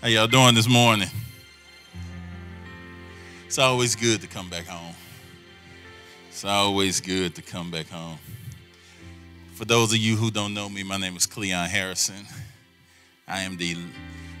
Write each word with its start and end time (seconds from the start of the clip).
How 0.00 0.06
y'all 0.06 0.28
doing 0.28 0.54
this 0.54 0.68
morning? 0.68 1.08
It's 3.46 3.58
always 3.58 3.96
good 3.96 4.20
to 4.20 4.28
come 4.28 4.48
back 4.48 4.64
home. 4.64 4.94
It's 6.28 6.44
always 6.44 7.00
good 7.00 7.34
to 7.34 7.42
come 7.42 7.72
back 7.72 7.88
home. 7.88 8.16
For 9.54 9.64
those 9.64 9.92
of 9.92 9.98
you 9.98 10.14
who 10.14 10.30
don't 10.30 10.54
know 10.54 10.68
me, 10.68 10.84
my 10.84 10.98
name 10.98 11.16
is 11.16 11.26
Cleon 11.26 11.68
Harrison. 11.68 12.26
I 13.26 13.40
am 13.40 13.56
the 13.56 13.76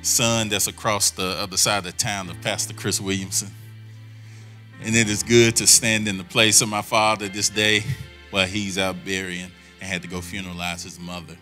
son 0.02 0.48
that's 0.48 0.68
across 0.68 1.10
the 1.10 1.26
other 1.26 1.56
side 1.56 1.78
of 1.78 1.84
the 1.86 1.92
town 1.92 2.30
of 2.30 2.40
Pastor 2.40 2.72
Chris 2.72 3.00
Williamson. 3.00 3.50
And 4.80 4.94
it 4.94 5.08
is 5.08 5.24
good 5.24 5.56
to 5.56 5.66
stand 5.66 6.06
in 6.06 6.18
the 6.18 6.24
place 6.24 6.60
of 6.60 6.68
my 6.68 6.82
father 6.82 7.26
this 7.26 7.48
day 7.48 7.82
while 8.30 8.46
he's 8.46 8.78
out 8.78 9.04
burying 9.04 9.50
and 9.80 9.90
had 9.90 10.02
to 10.02 10.08
go 10.08 10.18
funeralize 10.18 10.84
his 10.84 11.00
mother 11.00 11.36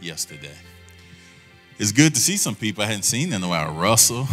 yesterday. 0.00 0.54
It's 1.78 1.92
good 1.92 2.14
to 2.14 2.20
see 2.20 2.38
some 2.38 2.54
people 2.54 2.82
I 2.82 2.86
hadn't 2.86 3.02
seen 3.02 3.34
in 3.34 3.42
a 3.42 3.48
while. 3.48 3.70
Russell, 3.74 4.26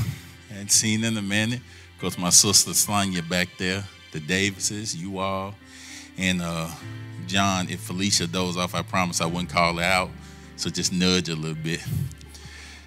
I 0.50 0.54
hadn't 0.54 0.72
seen 0.72 1.04
in 1.04 1.18
a 1.18 1.22
minute. 1.22 1.60
Of 1.60 2.00
course, 2.00 2.18
my 2.18 2.30
sister 2.30 2.72
Slanya 2.72 3.28
back 3.28 3.50
there, 3.58 3.84
the 4.14 4.22
Davises, 4.22 4.96
you 4.96 5.18
all, 5.18 5.54
and 6.18 6.42
uh, 6.42 6.70
John. 7.28 7.68
If 7.68 7.82
Felicia 7.82 8.28
does 8.28 8.56
off, 8.56 8.74
I 8.74 8.82
promise 8.82 9.20
I 9.20 9.26
wouldn't 9.26 9.50
call 9.50 9.74
her 9.74 9.84
out. 9.84 10.10
So 10.56 10.70
just 10.70 10.94
nudge 10.94 11.28
a 11.28 11.36
little 11.36 11.62
bit. 11.62 11.84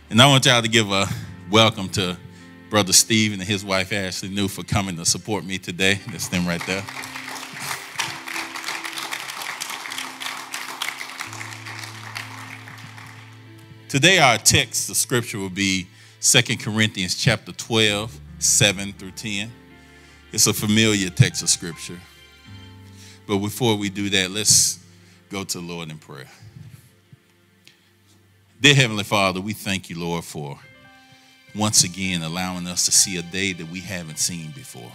And 0.08 0.22
I 0.22 0.26
want 0.26 0.46
y'all 0.46 0.62
to 0.62 0.68
give 0.68 0.90
a 0.90 1.06
welcome 1.50 1.90
to 1.90 2.16
Brother 2.70 2.94
Steve 2.94 3.34
and 3.34 3.42
his 3.42 3.62
wife 3.62 3.92
Ashley 3.92 4.30
New 4.30 4.48
for 4.48 4.62
coming 4.62 4.96
to 4.96 5.04
support 5.04 5.44
me 5.44 5.58
today. 5.58 6.00
That's 6.08 6.28
them 6.28 6.46
right 6.46 6.64
there. 6.66 6.82
Today 13.96 14.18
our 14.18 14.36
text, 14.36 14.88
the 14.88 14.94
scripture 14.94 15.38
will 15.38 15.48
be 15.48 15.86
2 16.20 16.58
Corinthians 16.58 17.14
chapter 17.14 17.50
12, 17.50 18.20
7 18.38 18.92
through 18.92 19.12
10. 19.12 19.50
It's 20.32 20.46
a 20.46 20.52
familiar 20.52 21.08
text 21.08 21.42
of 21.42 21.48
scripture. 21.48 21.98
But 23.26 23.38
before 23.38 23.74
we 23.76 23.88
do 23.88 24.10
that, 24.10 24.30
let's 24.30 24.84
go 25.30 25.44
to 25.44 25.60
the 25.60 25.64
Lord 25.64 25.90
in 25.90 25.96
prayer. 25.96 26.28
Dear 28.60 28.74
Heavenly 28.74 29.02
Father, 29.02 29.40
we 29.40 29.54
thank 29.54 29.88
you, 29.88 29.98
Lord, 29.98 30.24
for 30.24 30.58
once 31.54 31.82
again 31.82 32.20
allowing 32.20 32.66
us 32.66 32.84
to 32.84 32.92
see 32.92 33.16
a 33.16 33.22
day 33.22 33.54
that 33.54 33.70
we 33.70 33.80
haven't 33.80 34.18
seen 34.18 34.50
before, 34.50 34.92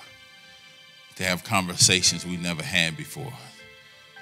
to 1.16 1.24
have 1.24 1.44
conversations 1.44 2.24
we've 2.24 2.40
never 2.40 2.62
had 2.62 2.96
before, 2.96 3.34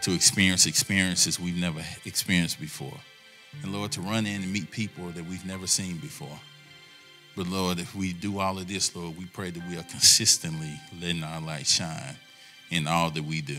to 0.03 0.13
experience 0.13 0.65
experiences 0.65 1.37
we've 1.37 1.59
never 1.59 1.83
experienced 2.05 2.61
before. 2.61 2.97
And 3.63 3.73
Lord, 3.73 3.91
to 3.93 4.01
run 4.01 4.25
in 4.25 4.43
and 4.43 4.53
meet 4.53 4.71
people 4.71 5.09
that 5.09 5.25
we've 5.25 5.45
never 5.45 5.67
seen 5.67 5.97
before. 5.97 6.39
But 7.35 7.47
Lord, 7.47 7.79
if 7.79 7.95
we 7.95 8.13
do 8.13 8.39
all 8.39 8.57
of 8.57 8.67
this, 8.67 8.95
Lord, 8.95 9.17
we 9.17 9.25
pray 9.25 9.49
that 9.49 9.67
we 9.69 9.77
are 9.77 9.83
consistently 9.83 10.79
letting 11.01 11.23
our 11.23 11.41
light 11.41 11.67
shine 11.67 12.15
in 12.69 12.87
all 12.87 13.09
that 13.11 13.23
we 13.23 13.41
do. 13.41 13.57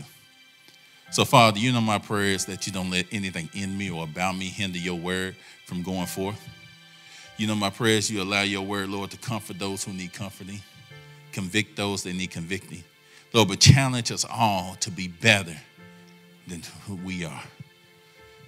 So, 1.11 1.25
Father, 1.25 1.59
you 1.59 1.73
know 1.73 1.81
my 1.81 1.97
prayers 1.97 2.45
that 2.45 2.65
you 2.65 2.71
don't 2.71 2.89
let 2.89 3.05
anything 3.11 3.49
in 3.53 3.77
me 3.77 3.89
or 3.89 4.05
about 4.05 4.37
me 4.37 4.45
hinder 4.45 4.77
your 4.77 4.95
word 4.95 5.35
from 5.65 5.83
going 5.83 6.05
forth. 6.05 6.39
You 7.37 7.47
know 7.47 7.55
my 7.55 7.69
prayers, 7.69 8.09
you 8.09 8.21
allow 8.21 8.43
your 8.43 8.61
word, 8.61 8.89
Lord, 8.89 9.11
to 9.11 9.17
comfort 9.17 9.59
those 9.59 9.83
who 9.83 9.91
need 9.91 10.13
comforting, 10.13 10.61
convict 11.31 11.75
those 11.75 12.03
that 12.03 12.13
need 12.13 12.31
convicting. 12.31 12.83
Lord, 13.33 13.49
but 13.49 13.59
challenge 13.59 14.11
us 14.11 14.25
all 14.29 14.75
to 14.81 14.91
be 14.91 15.07
better 15.07 15.57
than 16.47 16.61
who 16.85 16.95
we 16.95 17.25
are. 17.25 17.43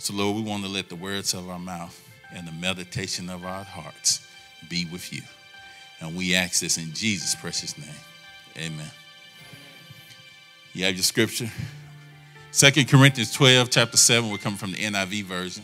So, 0.04 0.14
Lord, 0.14 0.36
we 0.36 0.42
want 0.42 0.66
to 0.66 0.70
let 0.70 0.90
the 0.90 0.98
words 0.98 1.34
of 1.34 1.50
our 1.50 1.58
mouth 1.58 1.98
and 2.34 2.46
the 2.46 2.52
meditation 2.52 3.30
of 3.30 3.46
our 3.46 3.64
hearts 3.64 4.20
be 4.68 4.84
with 4.92 5.14
you. 5.14 5.22
And 6.02 6.14
we 6.14 6.36
ask 6.36 6.60
this 6.60 6.78
in 6.78 6.92
Jesus' 6.94 7.36
precious 7.36 7.78
name. 7.78 7.88
Amen. 8.58 8.92
You 10.74 10.84
have 10.84 10.96
your 10.96 11.04
scripture? 11.04 11.50
Second 12.52 12.90
Corinthians 12.90 13.32
12, 13.32 13.70
chapter 13.70 13.96
7, 13.96 14.30
we're 14.30 14.40
coming 14.40 14.58
from 14.58 14.74
the 14.74 14.80
NIV 14.80 15.24
version. 15.24 15.64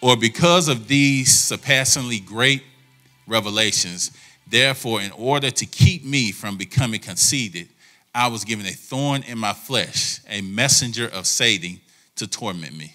Or 0.00 0.16
because 0.16 0.68
of 0.68 0.88
these 0.88 1.38
surpassingly 1.38 2.18
great 2.18 2.62
revelations, 3.26 4.12
therefore, 4.46 5.02
in 5.02 5.10
order 5.10 5.50
to 5.50 5.66
keep 5.66 6.02
me 6.02 6.32
from 6.32 6.56
becoming 6.56 7.00
conceited, 7.00 7.68
I 8.14 8.28
was 8.28 8.46
given 8.46 8.64
a 8.64 8.70
thorn 8.70 9.22
in 9.24 9.36
my 9.36 9.52
flesh, 9.52 10.20
a 10.30 10.40
messenger 10.40 11.08
of 11.08 11.26
Satan 11.26 11.78
to 12.16 12.26
torment 12.26 12.74
me. 12.74 12.94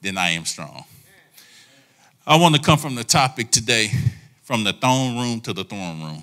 then 0.00 0.18
I 0.18 0.30
am 0.30 0.44
strong. 0.44 0.84
I 2.26 2.36
want 2.36 2.54
to 2.54 2.60
come 2.60 2.78
from 2.78 2.94
the 2.94 3.04
topic 3.04 3.50
today 3.50 3.90
from 4.42 4.64
the 4.64 4.72
throne 4.72 5.18
room 5.18 5.40
to 5.42 5.52
the 5.52 5.64
thorn 5.64 6.02
room. 6.02 6.22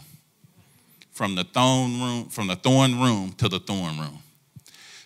From 1.11 1.35
the 1.35 1.43
thorn 1.43 2.01
room, 2.01 2.29
from 2.29 2.47
the 2.47 2.55
thorn 2.55 2.99
room 2.99 3.33
to 3.37 3.47
the 3.47 3.59
thorn 3.59 3.99
room. 3.99 4.19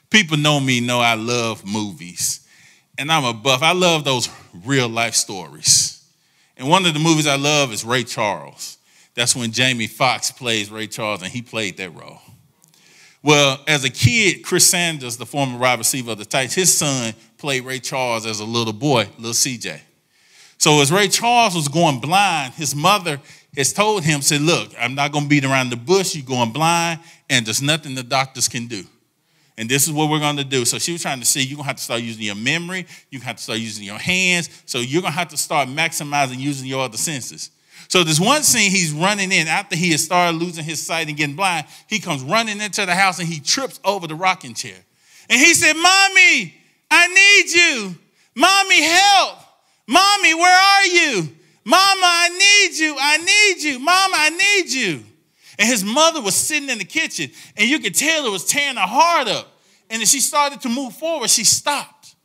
People 0.09 0.37
know 0.37 0.59
me, 0.59 0.79
know 0.79 0.99
I 0.99 1.13
love 1.13 1.65
movies. 1.65 2.47
And 2.97 3.11
I'm 3.11 3.25
a 3.25 3.33
buff. 3.33 3.61
I 3.61 3.73
love 3.73 4.03
those 4.03 4.29
real 4.65 4.89
life 4.89 5.13
stories. 5.13 6.03
And 6.57 6.67
one 6.67 6.85
of 6.85 6.93
the 6.93 6.99
movies 6.99 7.27
I 7.27 7.35
love 7.37 7.71
is 7.71 7.85
Ray 7.85 8.03
Charles. 8.03 8.77
That's 9.15 9.35
when 9.35 9.51
Jamie 9.51 9.87
Foxx 9.87 10.31
plays 10.31 10.71
Ray 10.71 10.87
Charles, 10.87 11.21
and 11.21 11.31
he 11.31 11.41
played 11.41 11.77
that 11.77 11.95
role. 11.95 12.19
Well, 13.21 13.61
as 13.67 13.83
a 13.83 13.89
kid, 13.89 14.43
Chris 14.43 14.69
Sanders, 14.69 15.17
the 15.17 15.25
former 15.25 15.57
wide 15.57 15.79
receiver 15.79 16.11
of 16.11 16.17
the 16.17 16.25
Titans, 16.25 16.55
his 16.55 16.77
son 16.77 17.13
played 17.39 17.63
Ray 17.63 17.79
Charles 17.79 18.25
as 18.25 18.39
a 18.39 18.45
little 18.45 18.73
boy, 18.73 19.09
little 19.17 19.31
CJ. 19.31 19.79
So 20.57 20.81
as 20.81 20.91
Ray 20.91 21.07
Charles 21.07 21.55
was 21.55 21.69
going 21.69 21.99
blind, 21.99 22.53
his 22.53 22.75
mother 22.75 23.19
has 23.55 23.71
told 23.73 24.03
him, 24.03 24.21
said, 24.21 24.41
look, 24.41 24.71
I'm 24.79 24.93
not 24.93 25.11
going 25.11 25.23
to 25.23 25.29
beat 25.29 25.45
around 25.45 25.69
the 25.69 25.77
bush. 25.77 26.15
You're 26.15 26.25
going 26.25 26.51
blind, 26.51 26.99
and 27.29 27.45
there's 27.45 27.61
nothing 27.61 27.95
the 27.95 28.03
doctors 28.03 28.47
can 28.49 28.67
do. 28.67 28.83
And 29.57 29.69
this 29.69 29.87
is 29.87 29.93
what 29.93 30.09
we're 30.09 30.19
going 30.19 30.37
to 30.37 30.43
do. 30.43 30.65
So 30.65 30.77
she 30.79 30.91
was 30.93 31.01
trying 31.01 31.19
to 31.19 31.25
see 31.25 31.41
you're 31.41 31.57
going 31.57 31.63
to 31.63 31.67
have 31.67 31.77
to 31.77 31.83
start 31.83 32.01
using 32.01 32.23
your 32.23 32.35
memory. 32.35 32.85
You're 33.09 33.19
going 33.19 33.21
to 33.21 33.27
have 33.27 33.35
to 33.37 33.43
start 33.43 33.59
using 33.59 33.83
your 33.83 33.97
hands. 33.97 34.49
So 34.65 34.79
you're 34.79 35.01
going 35.01 35.13
to 35.13 35.19
have 35.19 35.29
to 35.29 35.37
start 35.37 35.67
maximizing 35.67 36.39
using 36.39 36.67
your 36.67 36.83
other 36.83 36.97
senses. 36.97 37.51
So 37.89 38.03
this 38.03 38.19
one 38.19 38.43
scene, 38.43 38.71
he's 38.71 38.93
running 38.93 39.31
in 39.31 39.47
after 39.47 39.75
he 39.75 39.91
has 39.91 40.03
started 40.03 40.37
losing 40.37 40.63
his 40.63 40.85
sight 40.85 41.07
and 41.07 41.17
getting 41.17 41.35
blind. 41.35 41.67
He 41.87 41.99
comes 41.99 42.21
running 42.21 42.61
into 42.61 42.85
the 42.85 42.95
house 42.95 43.19
and 43.19 43.27
he 43.27 43.39
trips 43.39 43.79
over 43.83 44.07
the 44.07 44.15
rocking 44.15 44.53
chair. 44.53 44.77
And 45.29 45.39
he 45.39 45.53
said, 45.53 45.73
Mommy, 45.73 46.53
I 46.91 47.07
need 47.07 47.53
you. 47.53 47.95
Mommy, 48.35 48.81
help. 48.81 49.37
Mommy, 49.87 50.33
where 50.33 50.59
are 50.59 50.85
you? 50.85 51.29
Mama, 51.65 52.01
I 52.01 52.29
need 52.29 52.79
you. 52.79 52.95
I 52.99 53.17
need 53.17 53.63
you. 53.63 53.79
Mama, 53.79 54.15
I 54.17 54.29
need 54.29 54.71
you. 54.71 55.03
And 55.57 55.67
his 55.67 55.83
mother 55.83 56.21
was 56.21 56.35
sitting 56.35 56.69
in 56.69 56.77
the 56.77 56.85
kitchen, 56.85 57.31
and 57.57 57.69
you 57.69 57.79
could 57.79 57.93
tell 57.93 58.25
it 58.25 58.31
was 58.31 58.45
tearing 58.45 58.77
her 58.77 58.87
heart 58.87 59.27
up. 59.27 59.59
And 59.89 60.01
as 60.01 60.09
she 60.09 60.21
started 60.21 60.61
to 60.61 60.69
move 60.69 60.95
forward, 60.95 61.29
she 61.29 61.43
stopped 61.43 62.15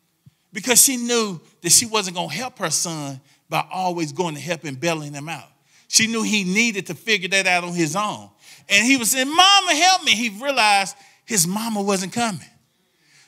because 0.53 0.83
she 0.83 0.97
knew 0.97 1.41
that 1.63 1.73
she 1.73 1.87
wasn't 1.87 2.17
going 2.17 2.29
to 2.29 2.35
help 2.35 2.59
her 2.59 2.71
son 2.71 3.21
by 3.49 3.67
always 3.73 4.13
going 4.13 4.35
to 4.35 4.41
help 4.41 4.63
him 4.63 4.77
bailing 4.77 5.13
him 5.13 5.29
out. 5.29 5.49
She 5.89 6.07
knew 6.07 6.23
he 6.23 6.45
needed 6.45 6.87
to 6.87 6.95
figure 6.95 7.29
that 7.31 7.47
out 7.47 7.65
on 7.65 7.75
his 7.75 7.97
own. 7.97 8.31
And 8.69 8.87
he 8.87 8.97
was 8.97 9.11
saying, 9.11 9.29
Mama, 9.29 9.75
help 9.75 10.05
me. 10.05 10.13
He 10.13 10.31
realized 10.43 10.97
his 11.25 11.47
mama 11.47 11.83
wasn't 11.83 12.13
coming. 12.13 12.49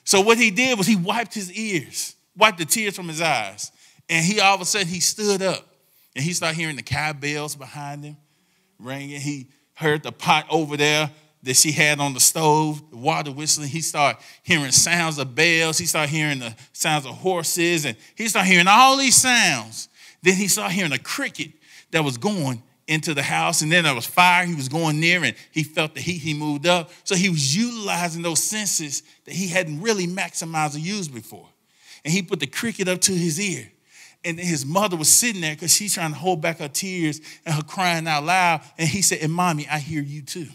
So 0.06 0.20
what 0.20 0.38
he 0.38 0.50
did 0.50 0.78
was 0.78 0.86
he 0.86 0.96
wiped 0.96 1.34
his 1.34 1.52
ears, 1.52 2.14
wiped 2.36 2.58
the 2.58 2.64
tears 2.64 2.96
from 2.96 3.08
his 3.08 3.20
eyes. 3.20 3.72
And 4.08 4.24
he 4.24 4.40
all 4.40 4.54
of 4.54 4.60
a 4.60 4.64
sudden 4.64 4.86
he 4.86 5.00
stood 5.00 5.42
up 5.42 5.66
and 6.14 6.24
he 6.24 6.32
started 6.32 6.56
hearing 6.56 6.76
the 6.76 6.82
cowbells 6.82 7.56
behind 7.56 8.04
him 8.04 8.16
ringing. 8.78 9.20
He 9.20 9.48
heard 9.74 10.02
the 10.02 10.12
pot 10.12 10.46
over 10.48 10.76
there 10.76 11.10
that 11.42 11.56
she 11.56 11.72
had 11.72 11.98
on 12.00 12.14
the 12.14 12.20
stove, 12.20 12.88
the 12.90 12.96
water 12.96 13.32
whistling. 13.32 13.68
He 13.68 13.80
started 13.80 14.20
hearing 14.42 14.70
sounds 14.70 15.18
of 15.18 15.34
bells. 15.34 15.78
He 15.78 15.86
started 15.86 16.10
hearing 16.10 16.38
the 16.38 16.54
sounds 16.72 17.04
of 17.04 17.16
horses, 17.16 17.84
and 17.84 17.96
he 18.16 18.28
started 18.28 18.50
hearing 18.50 18.68
all 18.68 18.96
these 18.96 19.16
sounds. 19.16 19.88
Then 20.22 20.34
he 20.34 20.48
started 20.48 20.74
hearing 20.74 20.92
a 20.92 20.98
cricket 20.98 21.52
that 21.90 22.04
was 22.04 22.16
going 22.16 22.62
into 22.88 23.14
the 23.14 23.22
house, 23.22 23.62
and 23.62 23.72
then 23.72 23.84
there 23.84 23.94
was 23.94 24.06
fire. 24.06 24.46
He 24.46 24.54
was 24.54 24.68
going 24.68 25.00
near, 25.00 25.24
and 25.24 25.34
he 25.50 25.62
felt 25.62 25.94
the 25.94 26.00
heat. 26.00 26.18
He 26.18 26.34
moved 26.34 26.66
up. 26.66 26.90
So 27.04 27.14
he 27.14 27.28
was 27.28 27.56
utilizing 27.56 28.22
those 28.22 28.42
senses 28.42 29.02
that 29.24 29.34
he 29.34 29.48
hadn't 29.48 29.80
really 29.80 30.06
maximized 30.06 30.76
or 30.76 30.78
used 30.78 31.12
before. 31.12 31.48
And 32.04 32.12
he 32.12 32.22
put 32.22 32.38
the 32.38 32.46
cricket 32.46 32.86
up 32.86 33.00
to 33.02 33.12
his 33.12 33.40
ear. 33.40 33.70
And 34.24 34.38
his 34.38 34.64
mother 34.64 34.96
was 34.96 35.08
sitting 35.08 35.40
there 35.40 35.54
because 35.54 35.74
she's 35.74 35.94
trying 35.94 36.12
to 36.12 36.18
hold 36.18 36.40
back 36.40 36.58
her 36.58 36.68
tears 36.68 37.20
and 37.44 37.54
her 37.54 37.62
crying 37.62 38.08
out 38.08 38.24
loud. 38.24 38.60
And 38.78 38.88
he 38.88 39.02
said, 39.02 39.18
And 39.20 39.32
mommy, 39.32 39.68
I 39.68 39.78
hear 39.78 40.02
you 40.02 40.22
too. 40.22 40.48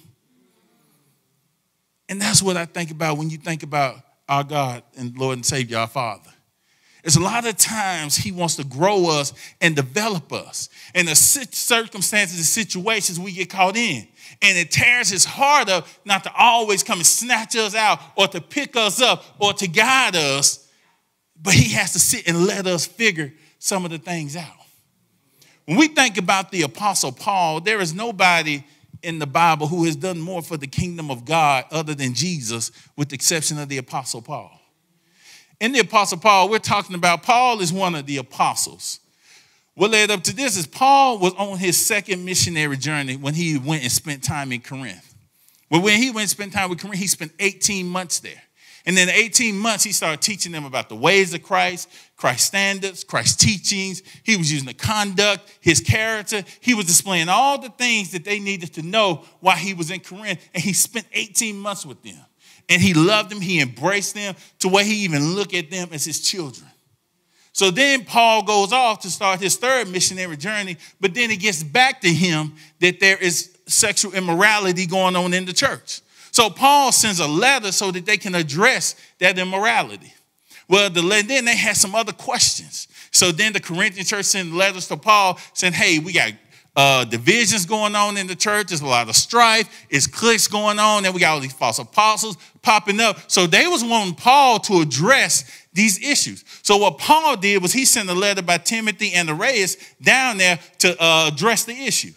And 2.10 2.22
that's 2.22 2.42
what 2.42 2.58
I 2.58 2.66
think 2.66 2.92
about 2.92 3.18
when 3.18 3.30
you 3.30 3.38
think 3.38 3.64
about 3.64 3.96
our 4.28 4.44
God 4.44 4.84
and 4.98 5.18
Lord 5.18 5.38
and 5.38 5.46
Savior, 5.46 5.78
our 5.78 5.88
Father. 5.88 6.31
It's 7.04 7.16
a 7.16 7.22
lot 7.22 7.48
of 7.48 7.58
times 7.58 8.16
He 8.16 8.32
wants 8.32 8.56
to 8.58 8.64
grow 8.64 9.10
us 9.10 9.34
and 9.60 9.76
develop 9.76 10.32
us. 10.32 10.70
And 10.94 11.08
the 11.08 11.16
circumstances 11.16 12.38
and 12.38 12.46
situations 12.46 13.20
we 13.20 13.32
get 13.32 13.50
caught 13.50 13.76
in. 13.76 14.08
And 14.42 14.58
it 14.58 14.72
tears 14.72 15.10
His 15.10 15.26
heart 15.26 15.70
up 15.70 15.88
not 16.06 16.24
to 16.26 16.34
always 16.38 16.84
come 16.84 17.00
and 17.00 17.06
snatch 17.06 17.56
us 17.56 17.76
out 17.76 18.00
or 18.16 18.28
to 18.28 18.42
pick 18.42 18.76
us 18.76 19.02
up 19.02 19.24
or 19.40 19.54
to 19.54 19.68
guide 19.68 20.16
us, 20.16 20.68
but 21.42 21.54
He 21.54 21.74
has 21.74 21.94
to 21.94 22.00
sit 22.00 22.28
and 22.28 22.46
let 22.46 22.68
us 22.68 22.86
figure 22.86 23.34
some 23.58 23.84
of 23.86 23.92
the 23.92 23.98
things 23.98 24.36
out. 24.36 24.54
When 25.66 25.78
we 25.78 25.88
think 25.88 26.18
about 26.18 26.52
the 26.52 26.64
Apostle 26.64 27.12
Paul, 27.12 27.62
there 27.62 27.80
is 27.80 27.94
nobody 27.94 28.64
in 29.02 29.20
the 29.20 29.28
Bible 29.28 29.68
who 29.68 29.86
has 29.86 29.96
done 29.96 30.20
more 30.20 30.42
for 30.42 30.58
the 30.58 30.68
kingdom 30.68 31.10
of 31.10 31.26
God 31.26 31.66
other 31.72 31.96
than 31.96 32.14
Jesus, 32.14 32.72
with 32.96 33.10
the 33.10 33.16
exception 33.16 33.58
of 33.58 33.70
the 33.70 33.78
Apostle 33.78 34.22
Paul. 34.22 34.61
In 35.62 35.74
the 35.74 35.80
Apostle 35.80 36.18
Paul, 36.18 36.50
we're 36.50 36.58
talking 36.58 36.96
about 36.96 37.22
Paul 37.22 37.62
is 37.62 37.72
one 37.72 37.94
of 37.94 38.08
the 38.08 38.18
apostles. 38.18 39.00
What 39.76 39.92
led 39.92 40.10
up 40.10 40.24
to 40.24 40.36
this 40.36 40.58
is 40.58 40.66
Paul 40.66 41.20
was 41.20 41.34
on 41.36 41.60
his 41.60 41.78
second 41.78 42.26
missionary 42.26 42.78
journey 42.78 43.16
when 43.16 43.36
he 43.36 43.60
went 43.60 43.84
and 43.84 43.92
spent 43.92 44.24
time 44.24 44.52
in 44.52 44.62
Corinth. 44.62 45.14
Well, 45.70 45.84
when 45.84 46.00
he 46.00 46.10
went 46.10 46.22
and 46.22 46.30
spent 46.32 46.54
time 46.54 46.72
with 46.72 46.82
Corinth, 46.82 47.00
he 47.00 47.06
spent 47.06 47.32
18 47.40 47.86
months 47.86 48.20
there. 48.22 48.42
And 48.88 48.98
then 48.98 49.08
18 49.10 49.56
months, 49.56 49.84
he 49.84 49.92
started 49.92 50.20
teaching 50.20 50.52
them 50.52 50.66
about 50.66 50.90
the 50.90 50.96
ways 50.96 51.32
of 51.36 51.44
Christ, 51.44 51.88
Christ's 52.18 52.48
standards, 52.48 53.04
Christ's 53.04 53.36
teachings. 53.36 54.02
He 54.24 54.38
was 54.38 54.52
using 54.52 54.68
the 54.68 54.74
conduct, 54.74 55.48
his 55.62 55.80
character. 55.80 56.44
He 56.60 56.74
was 56.74 56.88
displaying 56.88 57.30
all 57.30 57.62
the 57.62 57.70
things 57.70 58.14
that 58.14 58.26
they 58.26 58.40
needed 58.40 58.74
to 58.74 58.82
know 58.82 59.26
while 59.42 59.58
he 59.58 59.76
was 59.76 59.92
in 59.92 60.00
Corinth. 60.00 60.40
And 60.56 60.64
he 60.64 60.74
spent 60.74 61.06
18 61.14 61.56
months 61.56 61.86
with 61.86 62.02
them. 62.02 62.18
And 62.72 62.82
he 62.82 62.94
loved 62.94 63.30
them, 63.30 63.42
he 63.42 63.60
embraced 63.60 64.16
them 64.16 64.34
to 64.60 64.70
where 64.70 64.86
he 64.86 65.04
even 65.04 65.36
looked 65.36 65.54
at 65.54 65.70
them 65.70 65.90
as 65.92 66.06
his 66.06 66.22
children. 66.22 66.70
So 67.52 67.70
then 67.70 68.06
Paul 68.06 68.44
goes 68.44 68.72
off 68.72 69.02
to 69.02 69.10
start 69.10 69.42
his 69.42 69.58
third 69.58 69.90
missionary 69.90 70.38
journey, 70.38 70.78
but 71.02 71.14
then 71.14 71.30
it 71.32 71.42
gets 71.42 71.64
back 71.64 72.00
to 72.00 72.08
him 72.08 72.54
that 72.80 73.02
there 73.02 73.18
is 73.18 73.58
sexual 73.68 74.14
immorality 74.14 74.86
going 74.86 75.18
on 75.18 75.34
in 75.34 75.44
the 75.44 75.52
church. 75.52 76.00
So 76.32 76.50
Paul 76.50 76.94
sends 76.94 77.20
a 77.20 77.28
letter 77.28 77.74
so 77.74 77.92
that 77.92 78.06
they 78.06 78.16
can 78.16 78.36
address 78.36 78.96
that 79.20 79.38
immorality. 79.38 80.14
Well, 80.70 80.90
the, 80.90 81.02
then 81.28 81.44
they 81.44 81.58
had 81.58 81.76
some 81.76 81.94
other 81.94 82.14
questions. 82.14 82.88
So 83.12 83.34
then 83.34 83.52
the 83.52 83.60
Corinthian 83.60 84.06
church 84.06 84.28
sent 84.28 84.54
letters 84.54 84.88
to 84.88 84.96
Paul 84.96 85.38
saying, 85.54 85.74
hey, 85.74 86.00
we 86.00 86.14
got 86.14 86.32
uh, 86.76 87.04
divisions 87.06 87.66
going 87.66 87.96
on 87.96 88.18
in 88.18 88.28
the 88.28 88.36
church. 88.36 88.68
There's 88.68 88.82
a 88.82 88.86
lot 88.86 89.10
of 89.10 89.16
strife. 89.16 89.86
It's 89.90 90.08
cliques 90.08 90.48
going 90.48 90.80
on. 90.80 91.06
And 91.06 91.14
we 91.14 91.20
got 91.20 91.34
all 91.34 91.40
these 91.40 91.54
false 91.54 91.80
apostles 91.80 92.38
popping 92.62 93.00
up. 93.00 93.30
So 93.30 93.48
they 93.48 93.68
was 93.68 93.84
wanting 93.84 94.16
Paul 94.16 94.60
to 94.60 94.82
address 94.82 95.44
these 95.74 96.02
issues. 96.02 96.44
So 96.64 96.78
what 96.78 96.98
Paul 96.98 97.38
did 97.38 97.62
was 97.62 97.74
he 97.74 97.86
sent 97.86 98.10
a 98.10 98.14
letter 98.14 98.42
by 98.42 98.58
Timothy 98.58 99.14
and 99.14 99.30
Erastus 99.30 99.78
down 100.02 100.38
there 100.38 100.60
to 100.80 101.02
uh, 101.02 101.30
address 101.34 101.66
the 101.66 101.74
issue. 101.74 102.12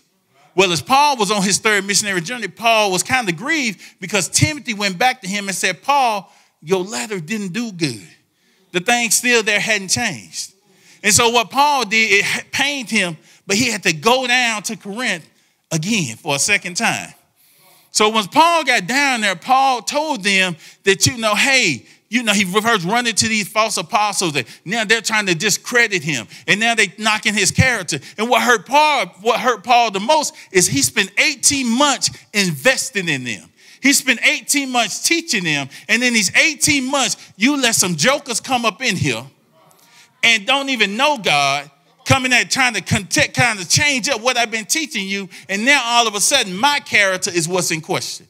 Well, 0.57 0.71
as 0.71 0.81
Paul 0.81 1.17
was 1.17 1.33
on 1.33 1.43
his 1.43 1.59
third 1.59 1.85
missionary 1.85 2.21
journey, 2.21 2.47
Paul 2.47 2.93
was 2.93 3.03
kind 3.03 3.29
of 3.29 3.37
grieved 3.37 3.81
because 4.01 4.29
Timothy 4.29 4.73
went 4.73 4.99
back 4.99 5.21
to 5.23 5.29
him 5.29 5.49
and 5.49 5.57
said, 5.57 5.83
Paul, 5.83 6.33
your 6.63 6.85
letter 6.85 7.19
didn't 7.19 7.53
do 7.53 7.73
good. 7.73 8.07
The 8.71 8.81
thing 8.81 9.11
still 9.11 9.43
there 9.43 9.59
hadn't 9.59 9.89
changed. 9.89 10.53
And 11.03 11.13
so 11.13 11.29
what 11.31 11.51
Paul 11.51 11.85
did, 11.85 12.25
it 12.25 12.51
pained 12.51 12.89
him, 12.89 13.17
but 13.47 13.57
he 13.57 13.71
had 13.71 13.83
to 13.85 13.93
go 13.93 14.27
down 14.27 14.63
to 14.65 14.77
Corinth 14.77 15.29
again 15.71 16.17
for 16.17 16.37
a 16.37 16.39
second 16.39 16.77
time. 16.77 17.13
So 17.91 18.09
when 18.09 18.27
Paul 18.27 18.65
got 18.65 18.87
down 18.87 19.21
there, 19.21 19.37
Paul 19.37 19.83
told 19.83 20.25
them 20.25 20.57
that, 20.83 21.07
you 21.07 21.17
know, 21.17 21.35
hey, 21.35 21.87
you 22.09 22.23
know, 22.23 22.33
he 22.33 22.45
reversed 22.45 22.85
running 22.85 23.15
to 23.15 23.29
these 23.29 23.49
false 23.49 23.77
apostles 23.77 24.35
that 24.35 24.47
now 24.65 24.85
they're 24.85 25.01
trying 25.01 25.27
to 25.27 25.35
discredit 25.35 26.03
him. 26.03 26.27
And 26.47 26.61
now 26.61 26.75
they 26.75 26.93
knocking 26.99 27.35
his 27.35 27.51
character. 27.51 27.99
And 28.19 28.29
what 28.29 28.43
hurt 28.43 28.67
Paul, 28.67 29.07
what 29.21 29.41
hurt 29.41 29.65
Paul 29.65 29.91
the 29.91 30.01
most 30.01 30.35
is 30.53 30.67
he 30.67 30.83
spent 30.83 31.13
18 31.19 31.67
months 31.69 32.11
investing 32.33 33.09
in 33.09 33.25
them. 33.25 33.49
He 33.81 33.93
spent 33.93 34.21
18 34.25 34.71
months 34.71 35.07
teaching 35.07 35.45
them. 35.45 35.69
And 35.89 36.03
in 36.03 36.15
these 36.15 36.35
18 36.37 36.91
months, 36.91 37.17
you 37.37 37.61
let 37.61 37.75
some 37.75 37.97
jokers 37.97 38.41
come 38.41 38.65
up 38.65 38.81
in 38.81 38.97
here 38.97 39.25
and 40.23 40.47
don't 40.47 40.71
even 40.71 40.97
know 40.97 41.19
God, 41.19 41.71
coming 42.05 42.33
at 42.33 42.51
trying 42.51 42.75
to 42.75 42.81
kind 42.81 43.61
of 43.61 43.69
change 43.69 44.09
up 44.09 44.21
what 44.21 44.37
I've 44.37 44.51
been 44.51 44.67
teaching 44.67 45.07
you. 45.09 45.29
And 45.49 45.65
now 45.65 45.81
all 45.85 46.07
of 46.07 46.15
a 46.15 46.21
sudden, 46.21 46.57
my 46.57 46.81
character 46.81 47.31
is 47.31 47.49
what's 47.49 47.71
in 47.71 47.81
question. 47.81 48.27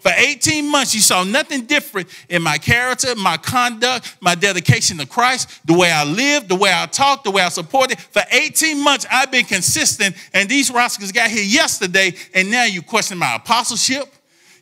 For 0.00 0.12
18 0.16 0.70
months, 0.70 0.94
you 0.94 1.00
saw 1.00 1.24
nothing 1.24 1.66
different 1.66 2.08
in 2.28 2.40
my 2.40 2.56
character, 2.56 3.16
my 3.16 3.36
conduct, 3.36 4.16
my 4.20 4.36
dedication 4.36 4.96
to 4.98 5.06
Christ, 5.06 5.60
the 5.66 5.74
way 5.74 5.90
I 5.90 6.04
lived, 6.04 6.48
the 6.48 6.54
way 6.54 6.70
I 6.72 6.86
talked, 6.86 7.24
the 7.24 7.32
way 7.32 7.42
I 7.42 7.48
supported. 7.48 7.98
For 7.98 8.22
18 8.30 8.82
months, 8.82 9.06
I've 9.10 9.32
been 9.32 9.44
consistent, 9.44 10.14
and 10.32 10.48
these 10.48 10.70
rascals 10.70 11.10
got 11.10 11.30
here 11.30 11.42
yesterday, 11.42 12.14
and 12.32 12.48
now 12.48 12.64
you 12.64 12.80
question 12.80 13.18
my 13.18 13.34
apostleship. 13.34 14.14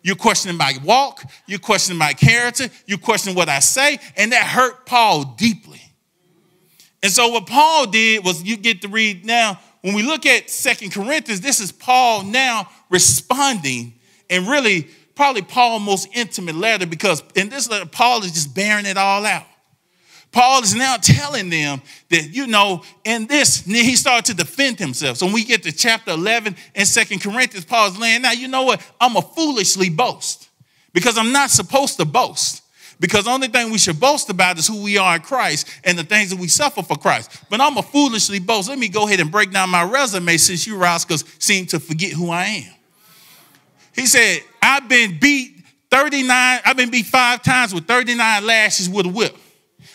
You're 0.02 0.16
questioning 0.16 0.56
my 0.56 0.72
walk. 0.84 1.22
You're 1.46 1.58
questioning 1.58 1.98
my 1.98 2.12
character. 2.12 2.68
You're 2.86 2.96
questioning 2.96 3.36
what 3.36 3.48
I 3.48 3.58
say. 3.58 3.98
And 4.16 4.30
that 4.30 4.44
hurt 4.46 4.86
Paul 4.86 5.24
deeply. 5.36 5.75
And 7.02 7.12
so, 7.12 7.28
what 7.28 7.46
Paul 7.46 7.86
did 7.86 8.24
was 8.24 8.42
you 8.42 8.56
get 8.56 8.82
to 8.82 8.88
read 8.88 9.24
now, 9.24 9.60
when 9.82 9.94
we 9.94 10.02
look 10.02 10.26
at 10.26 10.50
Second 10.50 10.92
Corinthians, 10.92 11.40
this 11.40 11.60
is 11.60 11.70
Paul 11.70 12.24
now 12.24 12.68
responding 12.90 13.94
and 14.28 14.48
really 14.48 14.88
probably 15.14 15.42
Paul's 15.42 15.82
most 15.82 16.08
intimate 16.12 16.54
letter 16.54 16.86
because 16.86 17.22
in 17.34 17.48
this 17.48 17.70
letter, 17.70 17.86
Paul 17.86 18.22
is 18.24 18.32
just 18.32 18.54
bearing 18.54 18.86
it 18.86 18.96
all 18.96 19.24
out. 19.24 19.46
Paul 20.32 20.62
is 20.62 20.74
now 20.74 20.96
telling 20.96 21.48
them 21.48 21.80
that, 22.10 22.28
you 22.30 22.46
know, 22.46 22.82
in 23.04 23.26
this, 23.26 23.64
he 23.64 23.96
started 23.96 24.26
to 24.26 24.34
defend 24.34 24.78
himself. 24.78 25.16
So 25.16 25.26
when 25.26 25.34
we 25.34 25.44
get 25.44 25.62
to 25.62 25.72
chapter 25.72 26.10
11 26.10 26.56
in 26.74 26.84
Second 26.84 27.22
Corinthians, 27.22 27.64
Paul's 27.64 27.98
laying 27.98 28.22
now, 28.22 28.32
you 28.32 28.48
know 28.48 28.64
what? 28.64 28.82
I'm 29.00 29.16
a 29.16 29.22
foolishly 29.22 29.88
boast 29.88 30.50
because 30.92 31.16
I'm 31.16 31.32
not 31.32 31.50
supposed 31.50 31.96
to 31.98 32.04
boast. 32.04 32.62
Because 32.98 33.24
the 33.24 33.30
only 33.30 33.48
thing 33.48 33.70
we 33.70 33.78
should 33.78 34.00
boast 34.00 34.30
about 34.30 34.58
is 34.58 34.66
who 34.66 34.82
we 34.82 34.96
are 34.96 35.16
in 35.16 35.22
Christ 35.22 35.68
and 35.84 35.98
the 35.98 36.04
things 36.04 36.30
that 36.30 36.38
we 36.38 36.48
suffer 36.48 36.82
for 36.82 36.96
Christ. 36.96 37.30
But 37.50 37.60
I'm 37.60 37.76
a 37.76 37.82
foolishly 37.82 38.38
boast. 38.38 38.68
Let 38.68 38.78
me 38.78 38.88
go 38.88 39.06
ahead 39.06 39.20
and 39.20 39.30
break 39.30 39.52
down 39.52 39.68
my 39.68 39.82
resume 39.82 40.36
since 40.38 40.66
you 40.66 40.76
rascals 40.76 41.24
seem 41.38 41.66
to 41.66 41.80
forget 41.80 42.12
who 42.12 42.30
I 42.30 42.44
am. 42.44 42.72
He 43.94 44.06
said, 44.06 44.40
I've 44.62 44.88
been 44.88 45.18
beat 45.18 45.52
39, 45.90 46.60
I've 46.64 46.76
been 46.76 46.90
beat 46.90 47.06
five 47.06 47.42
times 47.42 47.74
with 47.74 47.86
39 47.86 48.44
lashes 48.44 48.88
with 48.88 49.06
a 49.06 49.08
whip. 49.08 49.36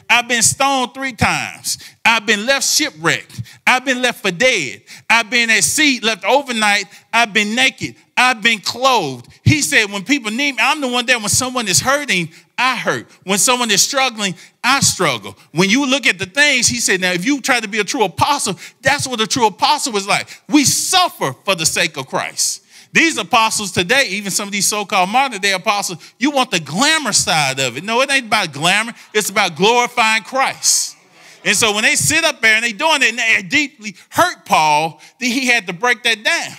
I've 0.09 0.27
been 0.27 0.41
stoned 0.41 0.93
three 0.93 1.13
times. 1.13 1.77
I've 2.03 2.25
been 2.25 2.45
left 2.45 2.65
shipwrecked. 2.65 3.41
I've 3.65 3.85
been 3.85 4.01
left 4.01 4.21
for 4.21 4.31
dead. 4.31 4.81
I've 5.09 5.29
been 5.29 5.49
at 5.49 5.63
sea, 5.63 5.99
left 6.01 6.25
overnight. 6.25 6.85
I've 7.13 7.33
been 7.33 7.55
naked. 7.55 7.95
I've 8.17 8.41
been 8.41 8.59
clothed. 8.59 9.27
He 9.43 9.61
said, 9.61 9.91
when 9.91 10.03
people 10.03 10.31
need 10.31 10.53
me, 10.53 10.57
I'm 10.61 10.81
the 10.81 10.87
one 10.87 11.05
that 11.05 11.19
when 11.19 11.29
someone 11.29 11.67
is 11.67 11.79
hurting, 11.79 12.31
I 12.61 12.75
hurt. 12.75 13.07
When 13.23 13.39
someone 13.39 13.71
is 13.71 13.81
struggling, 13.81 14.35
I 14.63 14.81
struggle. 14.81 15.35
When 15.51 15.69
you 15.69 15.89
look 15.89 16.05
at 16.05 16.19
the 16.19 16.27
things, 16.27 16.67
he 16.67 16.77
said, 16.77 17.01
now 17.01 17.11
if 17.11 17.25
you 17.25 17.41
try 17.41 17.59
to 17.59 17.67
be 17.67 17.79
a 17.79 17.83
true 17.83 18.03
apostle, 18.03 18.55
that's 18.81 19.07
what 19.07 19.19
a 19.19 19.25
true 19.25 19.47
apostle 19.47 19.97
is 19.97 20.07
like. 20.07 20.27
We 20.47 20.63
suffer 20.63 21.33
for 21.43 21.55
the 21.55 21.65
sake 21.65 21.97
of 21.97 22.05
Christ. 22.05 22.63
These 22.93 23.17
apostles 23.17 23.71
today, 23.71 24.05
even 24.09 24.31
some 24.31 24.47
of 24.47 24.51
these 24.51 24.67
so 24.67 24.85
called 24.85 25.09
modern 25.09 25.41
day 25.41 25.53
apostles, 25.53 26.13
you 26.19 26.29
want 26.29 26.51
the 26.51 26.59
glamour 26.59 27.13
side 27.13 27.59
of 27.59 27.77
it. 27.77 27.83
No, 27.83 28.01
it 28.01 28.11
ain't 28.11 28.27
about 28.27 28.53
glamour, 28.53 28.93
it's 29.13 29.29
about 29.29 29.55
glorifying 29.55 30.23
Christ. 30.23 30.97
And 31.43 31.55
so 31.55 31.73
when 31.73 31.83
they 31.83 31.95
sit 31.95 32.23
up 32.23 32.41
there 32.41 32.55
and 32.55 32.63
they 32.63 32.73
doing 32.73 33.01
it 33.01 33.09
and 33.09 33.17
they 33.17 33.41
deeply 33.41 33.95
hurt 34.09 34.45
Paul, 34.45 35.01
then 35.19 35.31
he 35.31 35.47
had 35.47 35.65
to 35.65 35.73
break 35.73 36.03
that 36.03 36.23
down. 36.23 36.57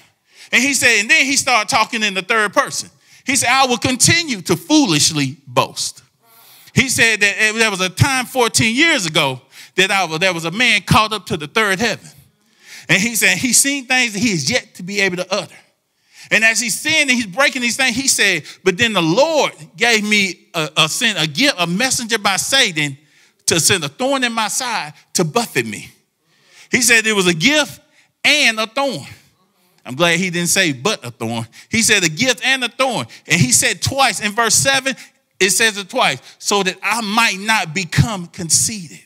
And 0.50 0.60
he 0.60 0.74
said, 0.74 1.00
and 1.00 1.08
then 1.08 1.24
he 1.24 1.36
started 1.36 1.68
talking 1.68 2.02
in 2.02 2.14
the 2.14 2.22
third 2.22 2.52
person. 2.52 2.90
He 3.24 3.36
said, 3.36 3.48
I 3.50 3.66
will 3.66 3.78
continue 3.78 4.40
to 4.42 4.56
foolishly 4.56 5.36
boast. 5.46 6.02
He 6.74 6.88
said 6.88 7.20
that 7.20 7.52
there 7.54 7.70
was 7.70 7.80
a 7.80 7.88
time 7.88 8.24
14 8.26 8.74
years 8.74 9.06
ago 9.06 9.40
that 9.76 9.90
I, 9.90 10.18
there 10.18 10.32
was 10.32 10.44
a 10.44 10.50
man 10.50 10.82
caught 10.82 11.12
up 11.12 11.26
to 11.26 11.36
the 11.36 11.46
third 11.46 11.78
heaven. 11.78 12.08
And 12.88 13.00
he 13.00 13.14
said 13.14 13.38
he's 13.38 13.58
seen 13.58 13.86
things 13.86 14.14
that 14.14 14.18
he 14.18 14.32
is 14.32 14.50
yet 14.50 14.74
to 14.76 14.82
be 14.82 15.00
able 15.00 15.16
to 15.16 15.34
utter. 15.34 15.54
And 16.30 16.44
as 16.44 16.60
he's 16.60 16.78
saying 16.78 17.02
and 17.02 17.10
he's 17.10 17.26
breaking 17.26 17.62
these 17.62 17.76
things, 17.76 17.96
he 17.96 18.08
said, 18.08 18.44
But 18.64 18.78
then 18.78 18.92
the 18.92 19.02
Lord 19.02 19.52
gave 19.76 20.02
me 20.08 20.48
a, 20.54 20.70
a, 20.76 20.88
send, 20.88 21.18
a, 21.18 21.26
gift, 21.26 21.56
a 21.58 21.66
messenger 21.66 22.18
by 22.18 22.36
Satan 22.36 22.96
to 23.46 23.60
send 23.60 23.84
a 23.84 23.88
thorn 23.88 24.24
in 24.24 24.32
my 24.32 24.48
side 24.48 24.94
to 25.14 25.24
buffet 25.24 25.66
me. 25.66 25.90
He 26.70 26.80
said 26.80 27.06
it 27.06 27.14
was 27.14 27.26
a 27.26 27.34
gift 27.34 27.80
and 28.24 28.58
a 28.58 28.66
thorn. 28.66 29.06
I'm 29.84 29.96
glad 29.96 30.18
he 30.18 30.30
didn't 30.30 30.48
say 30.48 30.72
but 30.72 31.04
a 31.04 31.10
thorn. 31.10 31.46
He 31.68 31.82
said 31.82 32.04
a 32.04 32.08
gift 32.08 32.44
and 32.44 32.62
a 32.64 32.68
thorn. 32.68 33.06
And 33.26 33.40
he 33.40 33.52
said 33.52 33.82
twice 33.82 34.20
in 34.20 34.32
verse 34.32 34.54
7, 34.54 34.94
it 35.40 35.50
says 35.50 35.76
it 35.76 35.88
twice, 35.88 36.22
so 36.38 36.62
that 36.62 36.76
I 36.82 37.00
might 37.00 37.38
not 37.40 37.74
become 37.74 38.26
conceited. 38.28 39.00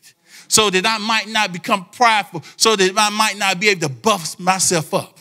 so 0.48 0.70
that 0.70 0.86
I 0.86 0.98
might 0.98 1.28
not 1.28 1.52
become 1.52 1.86
prideful, 1.86 2.42
so 2.56 2.76
that 2.76 2.92
I 2.96 3.10
might 3.10 3.36
not 3.36 3.58
be 3.58 3.68
able 3.68 3.88
to 3.88 3.88
buff 3.88 4.38
myself 4.38 4.94
up. 4.94 5.18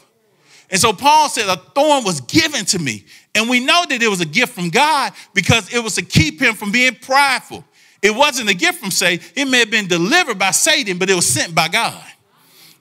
And 0.70 0.80
so 0.80 0.94
Paul 0.94 1.30
said, 1.30 1.48
A 1.48 1.58
thorn 1.58 2.04
was 2.04 2.22
given 2.22 2.66
to 2.66 2.80
me. 2.80 3.06
And 3.34 3.50
we 3.50 3.60
know 3.60 3.86
that 3.90 4.02
it 4.02 4.08
was 4.08 4.22
a 4.22 4.26
gift 4.26 4.54
from 4.54 4.70
God 4.70 5.14
because 5.34 5.74
it 5.74 5.84
was 5.84 5.96
to 5.96 6.04
keep 6.04 6.42
him 6.42 6.54
from 6.54 6.72
being 6.72 6.96
prideful. 6.96 7.66
It 8.02 8.12
wasn't 8.12 8.50
a 8.50 8.54
gift 8.54 8.80
from 8.80 8.92
Satan. 8.92 9.26
It 9.36 9.46
may 9.46 9.60
have 9.60 9.72
been 9.72 9.88
delivered 9.88 10.40
by 10.40 10.52
Satan, 10.52 10.98
but 10.98 11.10
it 11.10 11.16
was 11.16 11.28
sent 11.28 11.54
by 11.54 11.68
God. 11.68 12.04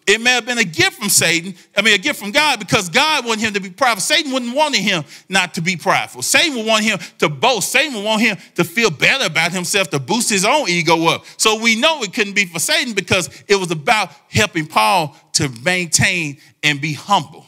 It 0.07 0.21
may 0.21 0.33
have 0.33 0.45
been 0.45 0.59
a 0.59 0.65
gift 0.65 0.99
from 0.99 1.09
Satan, 1.09 1.55
I 1.75 1.81
mean, 1.81 1.95
a 1.95 1.99
gift 1.99 2.21
from 2.21 2.31
God 2.31 2.59
because 2.59 2.91
God 2.91 3.25
wanted 3.25 3.41
him 3.41 3.55
to 3.55 3.61
be 3.61 3.71
prideful. 3.71 4.03
Satan 4.03 4.33
wouldn't 4.33 4.55
want 4.55 4.77
him 4.77 5.03
not 5.31 5.55
to 5.55 5.63
be 5.63 5.77
prideful. 5.77 6.21
Satan 6.21 6.57
would 6.57 6.67
want 6.67 6.85
him 6.85 6.99
to 7.21 7.31
boast. 7.31 7.73
Satan 7.73 7.95
would 7.95 8.05
want 8.05 8.21
him 8.21 8.37
to 8.57 8.65
feel 8.65 8.91
better 8.91 9.25
about 9.25 9.53
himself, 9.53 9.89
to 9.91 9.99
boost 9.99 10.29
his 10.29 10.45
own 10.45 10.69
ego 10.69 11.07
up. 11.07 11.25
So 11.39 11.59
we 11.59 11.75
know 11.75 12.03
it 12.03 12.13
couldn't 12.13 12.35
be 12.35 12.45
for 12.45 12.59
Satan 12.59 12.93
because 12.93 13.31
it 13.49 13.57
was 13.57 13.71
about 13.71 14.11
helping 14.29 14.67
Paul 14.67 15.17
to 15.35 15.49
maintain 15.65 16.37
and 16.63 16.83
be 16.83 16.93
humble. 16.93 17.47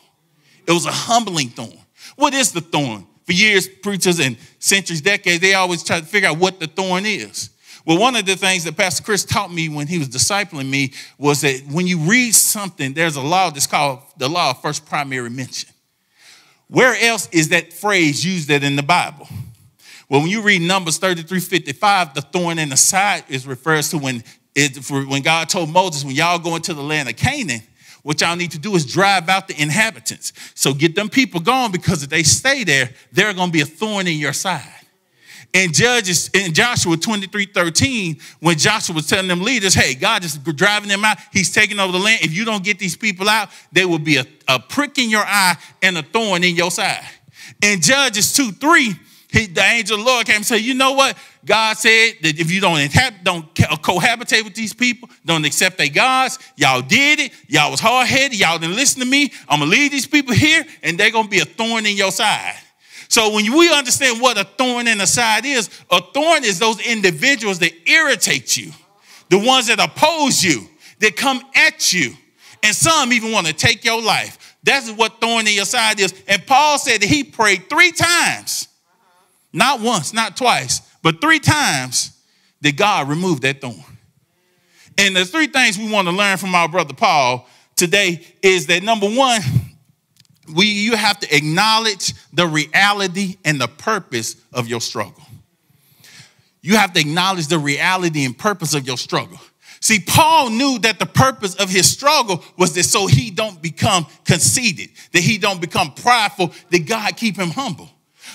It 0.66 0.72
was 0.72 0.86
a 0.86 0.92
humbling 0.92 1.50
thorn. 1.50 1.78
What 2.16 2.32
is 2.32 2.52
the 2.52 2.62
thorn? 2.62 3.06
For 3.26 3.32
years, 3.32 3.68
preachers 3.68 4.18
and 4.18 4.38
centuries, 4.60 5.02
decades, 5.02 5.40
they 5.40 5.54
always 5.54 5.82
try 5.82 6.00
to 6.00 6.06
figure 6.06 6.28
out 6.28 6.38
what 6.38 6.58
the 6.58 6.68
thorn 6.68 7.04
is. 7.04 7.50
Well, 7.86 8.00
one 8.00 8.16
of 8.16 8.26
the 8.26 8.34
things 8.34 8.64
that 8.64 8.76
Pastor 8.76 9.04
Chris 9.04 9.24
taught 9.24 9.52
me 9.52 9.68
when 9.68 9.86
he 9.86 9.98
was 9.98 10.08
discipling 10.08 10.68
me 10.68 10.92
was 11.18 11.42
that 11.42 11.62
when 11.70 11.86
you 11.86 11.98
read 12.00 12.34
something, 12.34 12.92
there's 12.94 13.14
a 13.14 13.22
law 13.22 13.50
that's 13.50 13.68
called 13.68 14.00
the 14.16 14.28
law 14.28 14.50
of 14.50 14.60
first 14.60 14.84
primary 14.86 15.30
mention. 15.30 15.70
Where 16.66 16.96
else 17.00 17.28
is 17.30 17.50
that 17.50 17.72
phrase 17.72 18.24
used 18.24 18.48
that 18.48 18.64
in 18.64 18.74
the 18.74 18.82
Bible? 18.82 19.28
Well, 20.08 20.20
when 20.20 20.30
you 20.30 20.42
read 20.42 20.62
Numbers 20.62 20.98
33 20.98 21.38
55, 21.38 22.14
the 22.14 22.22
thorn 22.22 22.58
in 22.58 22.70
the 22.70 22.76
side 22.76 23.22
is 23.28 23.46
refers 23.46 23.90
to 23.90 23.98
when 23.98 24.24
it, 24.56 24.76
when 24.90 25.22
God 25.22 25.48
told 25.48 25.70
Moses, 25.70 26.04
when 26.04 26.16
y'all 26.16 26.40
go 26.40 26.56
into 26.56 26.74
the 26.74 26.82
land 26.82 27.08
of 27.08 27.14
Canaan, 27.14 27.60
what 28.02 28.20
y'all 28.20 28.34
need 28.34 28.50
to 28.52 28.58
do 28.58 28.74
is 28.74 28.84
drive 28.84 29.28
out 29.28 29.46
the 29.46 29.62
inhabitants. 29.62 30.32
So 30.56 30.74
get 30.74 30.96
them 30.96 31.08
people 31.08 31.38
gone 31.38 31.70
because 31.70 32.02
if 32.02 32.08
they 32.08 32.24
stay 32.24 32.64
there, 32.64 32.90
they're 33.12 33.32
going 33.32 33.48
to 33.48 33.52
be 33.52 33.60
a 33.60 33.66
thorn 33.66 34.08
in 34.08 34.18
your 34.18 34.32
side 34.32 34.85
in 35.52 35.72
Judges, 35.72 36.28
in 36.34 36.52
Joshua 36.52 36.96
23 36.96 37.46
13, 37.46 38.16
when 38.40 38.58
Joshua 38.58 38.94
was 38.94 39.06
telling 39.06 39.28
them 39.28 39.40
leaders, 39.40 39.74
hey, 39.74 39.94
God 39.94 40.24
is 40.24 40.36
driving 40.36 40.88
them 40.88 41.04
out, 41.04 41.18
He's 41.32 41.52
taking 41.52 41.78
over 41.80 41.92
the 41.92 41.98
land. 41.98 42.20
If 42.22 42.34
you 42.34 42.44
don't 42.44 42.64
get 42.64 42.78
these 42.78 42.96
people 42.96 43.28
out, 43.28 43.48
there 43.72 43.88
will 43.88 43.98
be 43.98 44.16
a, 44.16 44.26
a 44.48 44.58
prick 44.58 44.98
in 44.98 45.10
your 45.10 45.24
eye 45.24 45.56
and 45.82 45.98
a 45.98 46.02
thorn 46.02 46.44
in 46.44 46.54
your 46.54 46.70
side. 46.70 47.04
In 47.62 47.80
Judges 47.80 48.32
2 48.34 48.52
3, 48.52 48.94
he, 49.28 49.46
the 49.46 49.62
angel 49.62 49.98
of 49.98 50.04
the 50.04 50.10
Lord 50.10 50.26
came 50.26 50.36
and 50.36 50.46
said, 50.46 50.60
You 50.60 50.74
know 50.74 50.92
what? 50.92 51.16
God 51.44 51.76
said 51.76 52.14
that 52.22 52.38
if 52.38 52.50
you 52.50 52.60
don't 52.60 52.80
inhabit, 52.80 53.24
don't 53.24 53.54
cohabitate 53.54 54.44
with 54.44 54.54
these 54.54 54.72
people, 54.72 55.08
don't 55.24 55.44
accept 55.44 55.78
their 55.78 55.88
gods, 55.88 56.38
y'all 56.56 56.82
did 56.82 57.20
it, 57.20 57.32
y'all 57.48 57.70
was 57.70 57.80
hard 57.80 58.08
headed, 58.08 58.38
y'all 58.38 58.58
didn't 58.58 58.76
listen 58.76 59.00
to 59.00 59.06
me. 59.06 59.32
I'm 59.48 59.60
gonna 59.60 59.70
leave 59.70 59.90
these 59.90 60.06
people 60.06 60.34
here, 60.34 60.64
and 60.82 60.98
they're 60.98 61.10
gonna 61.10 61.28
be 61.28 61.40
a 61.40 61.44
thorn 61.44 61.86
in 61.86 61.96
your 61.96 62.12
side. 62.12 62.56
So 63.08 63.34
when 63.34 63.50
we 63.56 63.72
understand 63.72 64.20
what 64.20 64.38
a 64.38 64.44
thorn 64.44 64.88
in 64.88 64.98
the 64.98 65.06
side 65.06 65.44
is, 65.44 65.70
a 65.90 66.00
thorn 66.00 66.44
is 66.44 66.58
those 66.58 66.80
individuals 66.80 67.58
that 67.60 67.72
irritate 67.88 68.56
you, 68.56 68.72
the 69.28 69.38
ones 69.38 69.68
that 69.68 69.80
oppose 69.80 70.42
you, 70.42 70.68
that 71.00 71.16
come 71.16 71.40
at 71.54 71.92
you, 71.92 72.12
and 72.62 72.74
some 72.74 73.12
even 73.12 73.32
want 73.32 73.46
to 73.46 73.52
take 73.52 73.84
your 73.84 74.02
life. 74.02 74.56
That's 74.62 74.90
what 74.90 75.20
thorn 75.20 75.46
in 75.46 75.54
your 75.54 75.64
side 75.64 76.00
is. 76.00 76.12
And 76.26 76.44
Paul 76.46 76.78
said 76.78 77.00
that 77.00 77.08
he 77.08 77.22
prayed 77.22 77.68
three 77.68 77.92
times, 77.92 78.68
not 79.52 79.80
once, 79.80 80.12
not 80.12 80.36
twice, 80.36 80.80
but 81.02 81.20
three 81.20 81.38
times 81.38 82.10
that 82.62 82.76
God 82.76 83.08
removed 83.08 83.42
that 83.42 83.60
thorn. 83.60 83.76
And 84.98 85.14
the 85.14 85.24
three 85.24 85.46
things 85.46 85.78
we 85.78 85.90
want 85.90 86.08
to 86.08 86.12
learn 86.12 86.38
from 86.38 86.54
our 86.54 86.68
brother 86.68 86.94
Paul 86.94 87.46
today 87.76 88.26
is 88.42 88.66
that 88.66 88.82
number 88.82 89.08
one, 89.08 89.40
we, 90.54 90.66
you 90.66 90.96
have 90.96 91.18
to 91.20 91.36
acknowledge 91.36 92.14
the 92.32 92.46
reality 92.46 93.36
and 93.44 93.60
the 93.60 93.68
purpose 93.68 94.36
of 94.52 94.68
your 94.68 94.80
struggle. 94.80 95.22
You 96.62 96.76
have 96.76 96.92
to 96.94 97.00
acknowledge 97.00 97.46
the 97.46 97.58
reality 97.58 98.24
and 98.24 98.36
purpose 98.36 98.74
of 98.74 98.86
your 98.86 98.96
struggle. 98.96 99.38
See, 99.80 100.00
Paul 100.00 100.50
knew 100.50 100.78
that 100.80 100.98
the 100.98 101.06
purpose 101.06 101.54
of 101.54 101.70
his 101.70 101.88
struggle 101.88 102.42
was 102.56 102.74
that 102.74 102.84
so 102.84 103.06
he 103.06 103.30
don't 103.30 103.62
become 103.62 104.06
conceited, 104.24 104.90
that 105.12 105.22
he 105.22 105.38
don't 105.38 105.60
become 105.60 105.92
prideful, 105.92 106.52
that 106.70 106.86
God 106.86 107.16
keep 107.16 107.36
him 107.36 107.50
humble. 107.50 107.88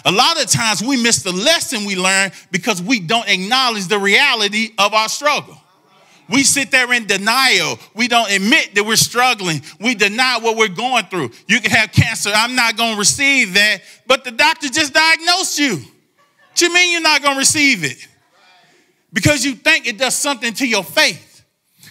A 0.05 0.11
lot 0.11 0.41
of 0.41 0.49
times 0.49 0.81
we 0.81 1.01
miss 1.01 1.23
the 1.23 1.31
lesson 1.31 1.85
we 1.85 1.95
learn 1.95 2.31
because 2.51 2.81
we 2.81 2.99
don't 2.99 3.27
acknowledge 3.27 3.87
the 3.87 3.99
reality 3.99 4.69
of 4.77 4.93
our 4.93 5.09
struggle. 5.09 5.60
We 6.31 6.43
sit 6.43 6.71
there 6.71 6.91
in 6.93 7.07
denial. 7.07 7.77
We 7.93 8.07
don't 8.07 8.31
admit 8.31 8.75
that 8.75 8.85
we're 8.85 8.95
struggling. 8.95 9.61
We 9.79 9.95
deny 9.95 10.39
what 10.39 10.55
we're 10.55 10.69
going 10.69 11.05
through. 11.05 11.31
You 11.47 11.59
can 11.59 11.71
have 11.71 11.91
cancer. 11.91 12.31
I'm 12.33 12.55
not 12.55 12.77
going 12.77 12.93
to 12.93 12.99
receive 12.99 13.55
that. 13.55 13.81
But 14.07 14.23
the 14.23 14.31
doctor 14.31 14.69
just 14.69 14.93
diagnosed 14.93 15.59
you. 15.59 15.75
What 15.75 16.61
you 16.61 16.73
mean 16.73 16.91
you're 16.91 17.01
not 17.01 17.21
going 17.21 17.35
to 17.35 17.39
receive 17.39 17.83
it? 17.83 18.07
Because 19.13 19.43
you 19.43 19.55
think 19.55 19.87
it 19.87 19.97
does 19.97 20.15
something 20.15 20.53
to 20.55 20.67
your 20.67 20.83
faith. 20.83 21.43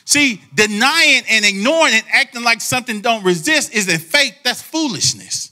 See, 0.07 0.41
denying 0.55 1.23
and 1.31 1.45
ignoring 1.45 1.95
and 1.95 2.05
acting 2.11 2.43
like 2.43 2.61
something 2.61 3.01
don't 3.01 3.23
resist 3.23 3.75
is 3.75 3.89
a 3.89 3.99
faith 3.99 4.35
that's 4.43 4.63
foolishness. 4.63 5.51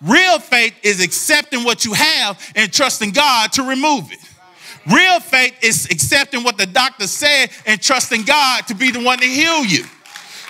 Real 0.00 0.38
faith 0.38 0.74
is 0.82 1.04
accepting 1.04 1.64
what 1.64 1.84
you 1.84 1.92
have 1.92 2.40
and 2.54 2.72
trusting 2.72 3.10
God 3.10 3.52
to 3.52 3.62
remove 3.64 4.10
it. 4.12 4.18
Real 4.86 5.20
faith 5.20 5.54
is 5.62 5.86
accepting 5.90 6.42
what 6.42 6.56
the 6.56 6.66
doctor 6.66 7.06
said 7.06 7.50
and 7.66 7.80
trusting 7.80 8.22
God 8.22 8.66
to 8.68 8.74
be 8.74 8.90
the 8.90 9.02
one 9.02 9.18
to 9.18 9.26
heal 9.26 9.64
you. 9.64 9.84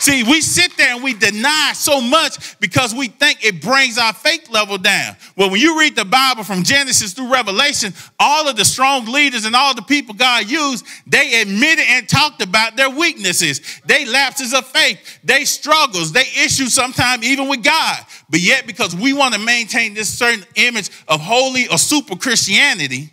See, 0.01 0.23
we 0.23 0.41
sit 0.41 0.79
there 0.79 0.95
and 0.95 1.05
we 1.05 1.13
deny 1.13 1.73
so 1.75 2.01
much 2.01 2.59
because 2.59 2.95
we 2.95 3.09
think 3.09 3.45
it 3.45 3.61
brings 3.61 3.99
our 3.99 4.15
faith 4.15 4.49
level 4.49 4.79
down. 4.79 5.15
Well, 5.37 5.51
when 5.51 5.61
you 5.61 5.79
read 5.79 5.95
the 5.95 6.07
Bible 6.07 6.43
from 6.43 6.63
Genesis 6.63 7.13
through 7.13 7.31
Revelation, 7.31 7.93
all 8.19 8.49
of 8.49 8.57
the 8.57 8.65
strong 8.65 9.05
leaders 9.05 9.45
and 9.45 9.55
all 9.55 9.75
the 9.75 9.83
people 9.83 10.15
God 10.15 10.51
used, 10.51 10.87
they 11.07 11.43
admitted 11.43 11.85
and 11.87 12.09
talked 12.09 12.41
about 12.41 12.77
their 12.77 12.89
weaknesses, 12.89 13.61
they 13.85 14.07
lapses 14.07 14.55
of 14.55 14.67
faith, 14.67 15.21
they 15.23 15.45
struggles, 15.45 16.13
they 16.13 16.25
issues 16.43 16.73
sometimes 16.73 17.23
even 17.23 17.47
with 17.47 17.63
God. 17.63 17.99
But 18.31 18.41
yet, 18.41 18.67
because 18.67 18.97
we 18.97 19.13
want 19.13 19.35
to 19.35 19.41
maintain 19.41 19.93
this 19.93 20.09
certain 20.09 20.47
image 20.55 20.89
of 21.09 21.21
holy 21.21 21.69
or 21.69 21.77
super 21.77 22.17
Christianity, 22.17 23.11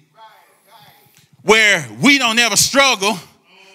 where 1.48 1.88
we 2.04 2.18
don't 2.18 2.38
ever 2.40 2.58
struggle, 2.58 3.18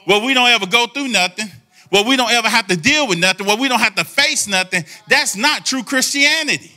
where 0.05 0.23
we 0.23 0.35
don't 0.35 0.51
ever 0.51 0.67
go 0.67 0.87
through 0.87 1.09
nothing, 1.09 1.47
where 1.89 2.05
we 2.05 2.19
don't 2.19 2.31
ever 2.31 2.47
have 2.47 2.67
to 2.67 2.77
deal 2.77 3.09
with 3.09 3.19
nothing, 3.19 3.47
where 3.47 3.57
we 3.57 3.67
don't 3.67 3.81
have 3.81 3.95
to 3.95 4.05
face 4.05 4.47
nothing, 4.47 4.85
that's 5.09 5.37
not 5.37 5.65
true 5.65 5.83
Christianity. 5.83 6.71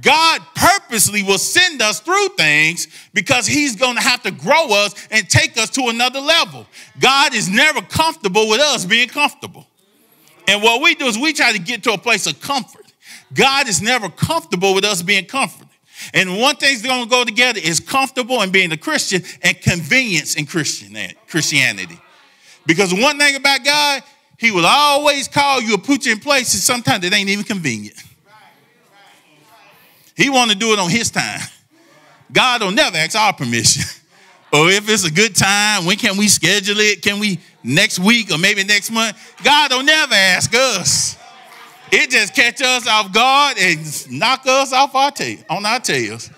God 0.00 0.40
purposely 0.54 1.24
will 1.24 1.38
send 1.38 1.82
us 1.82 1.98
through 1.98 2.28
things 2.36 2.86
because 3.12 3.44
He's 3.44 3.74
going 3.74 3.96
to 3.96 4.02
have 4.02 4.22
to 4.22 4.30
grow 4.30 4.68
us 4.70 4.94
and 5.10 5.28
take 5.28 5.58
us 5.58 5.68
to 5.70 5.88
another 5.88 6.20
level. 6.20 6.64
God 7.00 7.34
is 7.34 7.48
never 7.48 7.82
comfortable 7.82 8.48
with 8.48 8.60
us 8.60 8.84
being 8.84 9.08
comfortable. 9.08 9.66
And 10.46 10.62
what 10.62 10.80
we 10.80 10.94
do 10.94 11.06
is 11.06 11.18
we 11.18 11.32
try 11.32 11.52
to 11.52 11.58
get 11.58 11.82
to 11.84 11.92
a 11.92 11.98
place 11.98 12.28
of 12.28 12.40
comfort. 12.40 12.86
God 13.34 13.68
is 13.68 13.82
never 13.82 14.08
comfortable 14.08 14.74
with 14.74 14.84
us 14.84 15.02
being 15.02 15.24
comforted. 15.24 15.61
And 16.14 16.38
one 16.38 16.56
thing's 16.56 16.82
going 16.82 17.04
to 17.04 17.10
go 17.10 17.24
together 17.24 17.60
is 17.62 17.80
comfortable 17.80 18.40
and 18.40 18.52
being 18.52 18.72
a 18.72 18.76
Christian 18.76 19.22
and 19.42 19.60
convenience 19.60 20.36
in 20.36 20.46
eh, 20.96 21.12
Christianity. 21.28 21.98
Because 22.66 22.92
one 22.92 23.18
thing 23.18 23.36
about 23.36 23.64
God, 23.64 24.02
He 24.38 24.50
will 24.50 24.66
always 24.66 25.28
call 25.28 25.60
you 25.60 25.74
or 25.74 25.78
put 25.78 26.06
you 26.06 26.12
in 26.12 26.20
places 26.20 26.62
sometimes 26.62 27.02
that 27.02 27.12
ain't 27.12 27.28
even 27.28 27.44
convenient. 27.44 27.96
He 30.16 30.30
want 30.30 30.50
to 30.50 30.56
do 30.56 30.72
it 30.72 30.78
on 30.78 30.90
His 30.90 31.10
time. 31.10 31.40
God 32.32 32.58
don't 32.60 32.74
never 32.74 32.96
ask 32.96 33.16
our 33.16 33.32
permission. 33.32 33.82
or 34.52 34.60
oh, 34.60 34.68
if 34.68 34.88
it's 34.88 35.04
a 35.04 35.10
good 35.10 35.34
time, 35.34 35.86
when 35.86 35.96
can 35.96 36.16
we 36.16 36.28
schedule 36.28 36.78
it? 36.78 37.02
Can 37.02 37.18
we 37.18 37.40
next 37.62 37.98
week 37.98 38.30
or 38.30 38.38
maybe 38.38 38.64
next 38.64 38.90
month? 38.90 39.16
God 39.42 39.70
don't 39.70 39.86
never 39.86 40.14
ask 40.14 40.54
us. 40.54 41.16
It 41.92 42.08
just 42.08 42.34
catch 42.34 42.62
us 42.62 42.88
off 42.88 43.12
guard 43.12 43.58
and 43.58 44.10
knock 44.10 44.46
us 44.46 44.72
off 44.72 44.94
our 44.94 45.10
tail, 45.10 45.38
on 45.50 45.66
our 45.66 45.78
tails. 45.78 46.30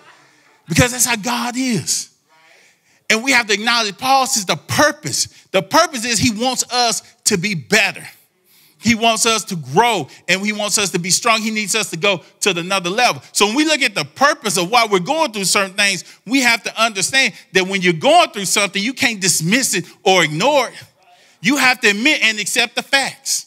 Because 0.67 0.91
that's 0.91 1.05
how 1.05 1.15
God 1.15 1.55
is. 1.55 2.09
And 3.09 3.23
we 3.23 3.31
have 3.31 3.47
to 3.47 3.53
acknowledge 3.53 3.97
Paul 3.97 4.27
says 4.27 4.45
the 4.45 4.57
purpose. 4.57 5.27
The 5.51 5.61
purpose 5.61 6.03
is 6.05 6.19
he 6.19 6.31
wants 6.31 6.69
us 6.73 7.01
to 7.25 7.37
be 7.37 7.55
better. 7.55 8.05
He 8.79 8.95
wants 8.95 9.25
us 9.25 9.45
to 9.45 9.55
grow 9.55 10.09
and 10.27 10.45
he 10.45 10.51
wants 10.51 10.77
us 10.77 10.91
to 10.91 10.99
be 10.99 11.09
strong. 11.09 11.41
He 11.41 11.51
needs 11.51 11.73
us 11.73 11.89
to 11.91 11.97
go 11.97 12.21
to 12.41 12.49
another 12.59 12.89
level. 12.89 13.21
So 13.31 13.47
when 13.47 13.55
we 13.55 13.65
look 13.65 13.81
at 13.81 13.95
the 13.95 14.05
purpose 14.05 14.57
of 14.57 14.69
why 14.69 14.87
we're 14.91 14.99
going 14.99 15.31
through 15.31 15.45
certain 15.45 15.75
things, 15.75 16.03
we 16.25 16.41
have 16.41 16.63
to 16.63 16.81
understand 16.81 17.33
that 17.53 17.65
when 17.65 17.81
you're 17.81 17.93
going 17.93 18.29
through 18.31 18.45
something, 18.45 18.83
you 18.83 18.93
can't 18.93 19.21
dismiss 19.21 19.73
it 19.73 19.85
or 20.03 20.23
ignore 20.23 20.67
it. 20.67 20.83
You 21.41 21.57
have 21.57 21.79
to 21.81 21.89
admit 21.89 22.21
and 22.23 22.39
accept 22.39 22.75
the 22.75 22.83
facts. 22.83 23.45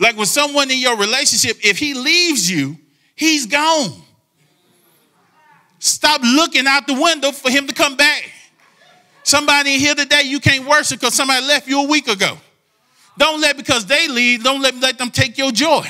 Like 0.00 0.16
with 0.16 0.28
someone 0.28 0.70
in 0.70 0.78
your 0.78 0.96
relationship, 0.96 1.58
if 1.62 1.78
he 1.78 1.92
leaves 1.92 2.50
you, 2.50 2.78
he's 3.14 3.44
gone. 3.46 3.92
Stop 5.78 6.22
looking 6.22 6.66
out 6.66 6.86
the 6.86 6.94
window 6.94 7.30
for 7.32 7.50
him 7.50 7.66
to 7.66 7.74
come 7.74 7.96
back. 7.96 8.28
Somebody 9.22 9.74
in 9.74 9.80
here 9.80 9.94
today, 9.94 10.22
you 10.24 10.40
can't 10.40 10.66
worship 10.66 11.00
because 11.00 11.14
somebody 11.14 11.44
left 11.46 11.68
you 11.68 11.84
a 11.84 11.86
week 11.86 12.08
ago. 12.08 12.38
Don't 13.18 13.42
let 13.42 13.58
because 13.58 13.84
they 13.84 14.08
leave, 14.08 14.42
don't 14.42 14.62
let, 14.62 14.74
let 14.76 14.96
them 14.96 15.10
take 15.10 15.36
your 15.36 15.52
joy. 15.52 15.86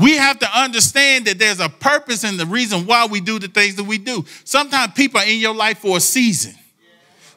We 0.00 0.16
have 0.16 0.40
to 0.40 0.58
understand 0.58 1.26
that 1.26 1.38
there's 1.38 1.60
a 1.60 1.68
purpose 1.68 2.24
and 2.24 2.40
the 2.40 2.46
reason 2.46 2.86
why 2.86 3.06
we 3.06 3.20
do 3.20 3.38
the 3.38 3.46
things 3.46 3.76
that 3.76 3.84
we 3.84 3.98
do. 3.98 4.24
Sometimes 4.42 4.92
people 4.94 5.20
are 5.20 5.26
in 5.26 5.38
your 5.38 5.54
life 5.54 5.78
for 5.78 5.98
a 5.98 6.00
season. 6.00 6.54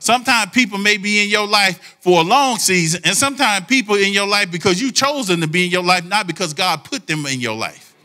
Sometimes 0.05 0.51
people 0.51 0.77
may 0.77 0.97
be 0.97 1.23
in 1.23 1.31
your 1.31 1.47
life 1.47 1.97
for 1.99 2.21
a 2.21 2.23
long 2.23 2.59
season, 2.59 3.01
and 3.05 3.17
sometimes 3.17 3.65
people 3.65 3.95
in 3.95 4.13
your 4.13 4.27
life 4.27 4.51
because 4.51 4.79
you 4.79 4.91
chose 4.91 5.25
them 5.25 5.41
to 5.41 5.47
be 5.47 5.65
in 5.65 5.71
your 5.71 5.81
life, 5.81 6.05
not 6.05 6.27
because 6.27 6.53
God 6.53 6.83
put 6.83 7.07
them 7.07 7.25
in 7.25 7.39
your 7.39 7.55
life. 7.55 7.95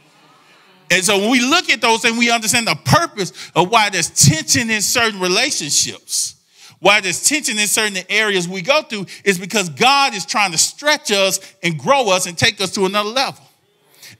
And 0.91 1.05
so 1.05 1.19
when 1.19 1.31
we 1.31 1.43
look 1.43 1.69
at 1.69 1.83
those 1.83 2.07
and 2.07 2.17
we 2.17 2.31
understand 2.31 2.67
the 2.67 2.79
purpose 2.87 3.51
of 3.55 3.71
why 3.71 3.91
there's 3.91 4.09
tension 4.09 4.71
in 4.71 4.81
certain 4.81 5.21
relationships, 5.21 6.37
why 6.79 7.03
there's 7.03 7.23
tension 7.23 7.59
in 7.59 7.67
certain 7.67 8.03
areas 8.09 8.49
we 8.49 8.63
go 8.63 8.81
through, 8.81 9.05
is 9.23 9.39
because 9.39 9.69
God 9.69 10.15
is 10.15 10.25
trying 10.25 10.53
to 10.53 10.59
stretch 10.59 11.13
us 11.13 11.39
and 11.63 11.79
grow 11.79 12.09
us 12.09 12.25
and 12.25 12.39
take 12.39 12.63
us 12.63 12.71
to 12.77 12.87
another 12.87 13.11
level. 13.11 13.45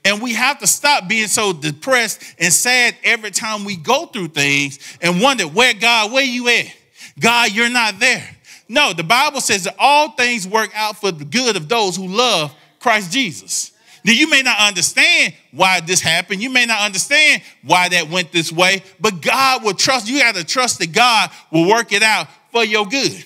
And 0.05 0.21
we 0.21 0.35
have 0.35 0.59
to 0.59 0.67
stop 0.67 1.07
being 1.07 1.29
so 1.29 1.51
depressed 1.51 2.35
and 2.37 2.53
sad 2.53 2.95
every 3.03 3.31
time 3.31 3.65
we 3.65 3.75
go 3.75 4.05
through 4.05 4.27
things 4.27 4.77
and 5.01 5.19
wonder, 5.19 5.45
where 5.45 5.73
God, 5.73 6.11
where 6.11 6.23
you 6.23 6.47
at? 6.47 6.75
God, 7.19 7.51
you're 7.51 7.69
not 7.69 7.99
there. 7.99 8.27
No, 8.67 8.93
the 8.93 9.03
Bible 9.03 9.41
says 9.41 9.65
that 9.65 9.75
all 9.77 10.11
things 10.11 10.47
work 10.47 10.71
out 10.73 10.97
for 10.97 11.11
the 11.11 11.25
good 11.25 11.55
of 11.55 11.67
those 11.67 11.95
who 11.95 12.07
love 12.07 12.55
Christ 12.79 13.11
Jesus. 13.11 13.71
Now, 14.03 14.13
you 14.13 14.29
may 14.29 14.41
not 14.41 14.59
understand 14.59 15.33
why 15.51 15.79
this 15.81 16.01
happened. 16.01 16.41
You 16.41 16.49
may 16.49 16.65
not 16.65 16.81
understand 16.81 17.43
why 17.63 17.89
that 17.89 18.09
went 18.09 18.31
this 18.31 18.51
way, 18.51 18.81
but 18.99 19.21
God 19.21 19.63
will 19.63 19.73
trust. 19.73 20.07
You 20.07 20.19
got 20.19 20.35
to 20.35 20.43
trust 20.43 20.79
that 20.79 20.91
God 20.91 21.29
will 21.51 21.67
work 21.67 21.91
it 21.91 22.01
out 22.01 22.27
for 22.51 22.63
your 22.63 22.85
good. 22.85 23.25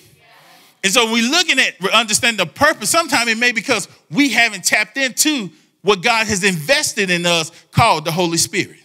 And 0.84 0.94
so, 0.94 1.12
we're 1.12 1.30
looking 1.30 1.60
at 1.60 1.80
we 1.80 1.90
understand 1.92 2.38
the 2.38 2.46
purpose, 2.46 2.90
sometimes 2.90 3.30
it 3.30 3.38
may 3.38 3.52
be 3.52 3.62
because 3.62 3.88
we 4.12 4.30
haven't 4.30 4.66
tapped 4.66 4.98
into 4.98 5.50
what 5.82 6.02
God 6.02 6.28
has 6.28 6.44
invested 6.44 7.10
in 7.10 7.26
us 7.26 7.52
called 7.72 8.06
the 8.06 8.12
Holy 8.12 8.38
Spirit. 8.38 8.78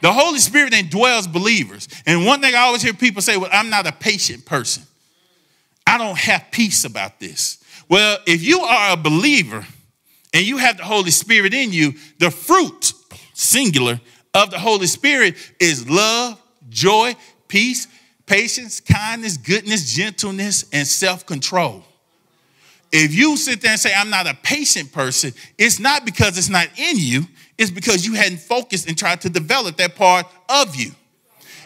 The 0.00 0.12
Holy 0.12 0.38
Spirit 0.38 0.72
indwells 0.72 1.30
believers. 1.30 1.88
And 2.06 2.24
one 2.24 2.40
thing 2.40 2.54
I 2.54 2.58
always 2.58 2.82
hear 2.82 2.94
people 2.94 3.22
say, 3.22 3.36
well, 3.36 3.50
I'm 3.52 3.70
not 3.70 3.86
a 3.86 3.92
patient 3.92 4.44
person. 4.44 4.84
I 5.86 5.98
don't 5.98 6.18
have 6.18 6.46
peace 6.50 6.84
about 6.84 7.18
this. 7.18 7.62
Well, 7.88 8.18
if 8.26 8.42
you 8.42 8.60
are 8.60 8.92
a 8.92 8.96
believer 8.96 9.66
and 10.34 10.46
you 10.46 10.58
have 10.58 10.76
the 10.76 10.84
Holy 10.84 11.10
Spirit 11.10 11.54
in 11.54 11.72
you, 11.72 11.94
the 12.18 12.30
fruit, 12.30 12.92
singular, 13.32 14.00
of 14.34 14.50
the 14.50 14.58
Holy 14.58 14.86
Spirit 14.86 15.36
is 15.58 15.88
love, 15.88 16.40
joy, 16.68 17.16
peace, 17.48 17.88
patience, 18.26 18.80
kindness, 18.80 19.36
goodness, 19.36 19.92
gentleness, 19.92 20.66
and 20.72 20.86
self 20.86 21.26
control. 21.26 21.82
If 22.92 23.14
you 23.14 23.36
sit 23.36 23.60
there 23.60 23.72
and 23.72 23.80
say, 23.80 23.92
I'm 23.94 24.10
not 24.10 24.26
a 24.26 24.34
patient 24.42 24.92
person, 24.92 25.32
it's 25.58 25.78
not 25.78 26.04
because 26.04 26.38
it's 26.38 26.48
not 26.48 26.68
in 26.78 26.96
you, 26.96 27.24
it's 27.58 27.70
because 27.70 28.06
you 28.06 28.14
hadn't 28.14 28.38
focused 28.38 28.88
and 28.88 28.96
tried 28.96 29.20
to 29.22 29.28
develop 29.28 29.76
that 29.76 29.96
part 29.96 30.26
of 30.48 30.76
you. 30.76 30.92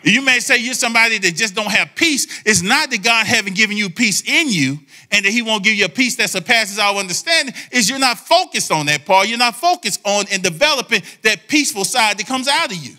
You 0.05 0.23
may 0.23 0.41
say 0.41 0.59
you're 0.59 0.75
somebody 0.75 1.19
that 1.19 1.37
just 1.37 1.55
don't 1.55 1.71
have 1.71 1.95
peace. 1.95 2.43
It's 2.45 2.63
not 2.63 2.91
that 2.91 3.05
God 3.05 3.27
haven't 3.27 3.55
given 3.55 3.77
you 3.77 3.89
peace 3.89 4.23
in 4.27 4.49
you 4.49 4.79
and 5.13 5.25
that 5.25 5.31
He 5.31 5.43
won't 5.43 5.63
give 5.63 5.75
you 5.75 5.85
a 5.85 5.89
peace 5.89 6.17
that 6.17 6.31
surpasses 6.31 6.79
our 6.79 6.97
understanding. 6.97 7.55
Is 7.71 7.89
you're 7.89 8.01
not 8.01 8.19
focused 8.19 8.73
on 8.73 8.87
that 8.87 9.05
part. 9.05 9.29
You're 9.29 9.39
not 9.39 9.55
focused 9.55 10.01
on 10.05 10.25
and 10.33 10.43
developing 10.43 11.03
that 11.23 11.47
peaceful 11.47 11.85
side 11.85 12.19
that 12.19 12.27
comes 12.27 12.49
out 12.49 12.73
of 12.73 12.77
you. 12.77 12.97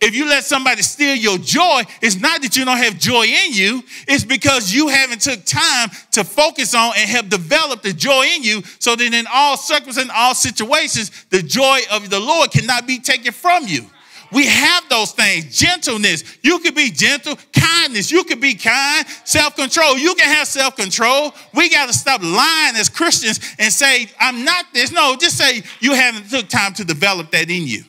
If 0.00 0.14
you 0.14 0.26
let 0.26 0.44
somebody 0.44 0.82
steal 0.82 1.14
your 1.14 1.38
joy, 1.38 1.82
it's 2.00 2.20
not 2.20 2.40
that 2.42 2.56
you 2.56 2.64
don't 2.64 2.78
have 2.78 2.98
joy 2.98 3.24
in 3.24 3.52
you, 3.52 3.82
it's 4.06 4.24
because 4.24 4.72
you 4.72 4.88
haven't 4.88 5.22
took 5.22 5.44
time 5.44 5.90
to 6.12 6.24
focus 6.24 6.74
on 6.74 6.92
and 6.96 7.10
have 7.10 7.28
developed 7.28 7.82
the 7.82 7.92
joy 7.92 8.26
in 8.36 8.42
you 8.42 8.62
so 8.78 8.94
that 8.94 9.12
in 9.12 9.26
all 9.32 9.56
circumstances, 9.56 10.12
all 10.14 10.34
situations, 10.34 11.10
the 11.30 11.42
joy 11.42 11.80
of 11.90 12.10
the 12.10 12.20
Lord 12.20 12.52
cannot 12.52 12.86
be 12.86 12.98
taken 12.98 13.32
from 13.32 13.66
you. 13.66 13.86
We 14.30 14.46
have 14.46 14.86
those 14.90 15.12
things. 15.12 15.56
Gentleness. 15.56 16.22
You 16.42 16.58
could 16.58 16.74
be 16.74 16.90
gentle. 16.90 17.36
Kindness. 17.52 18.12
You 18.12 18.24
could 18.24 18.42
be 18.42 18.54
kind. 18.54 19.06
Self-control. 19.24 19.96
You 19.96 20.14
can 20.14 20.28
have 20.28 20.46
self-control. 20.46 21.32
We 21.54 21.70
got 21.70 21.86
to 21.86 21.94
stop 21.94 22.22
lying 22.22 22.76
as 22.76 22.90
Christians 22.90 23.40
and 23.58 23.72
say, 23.72 24.06
I'm 24.20 24.44
not 24.44 24.66
this. 24.74 24.92
No, 24.92 25.16
just 25.16 25.38
say 25.38 25.62
you 25.80 25.94
haven't 25.94 26.28
took 26.28 26.48
time 26.48 26.74
to 26.74 26.84
develop 26.84 27.30
that 27.30 27.48
in 27.48 27.66
you 27.66 27.84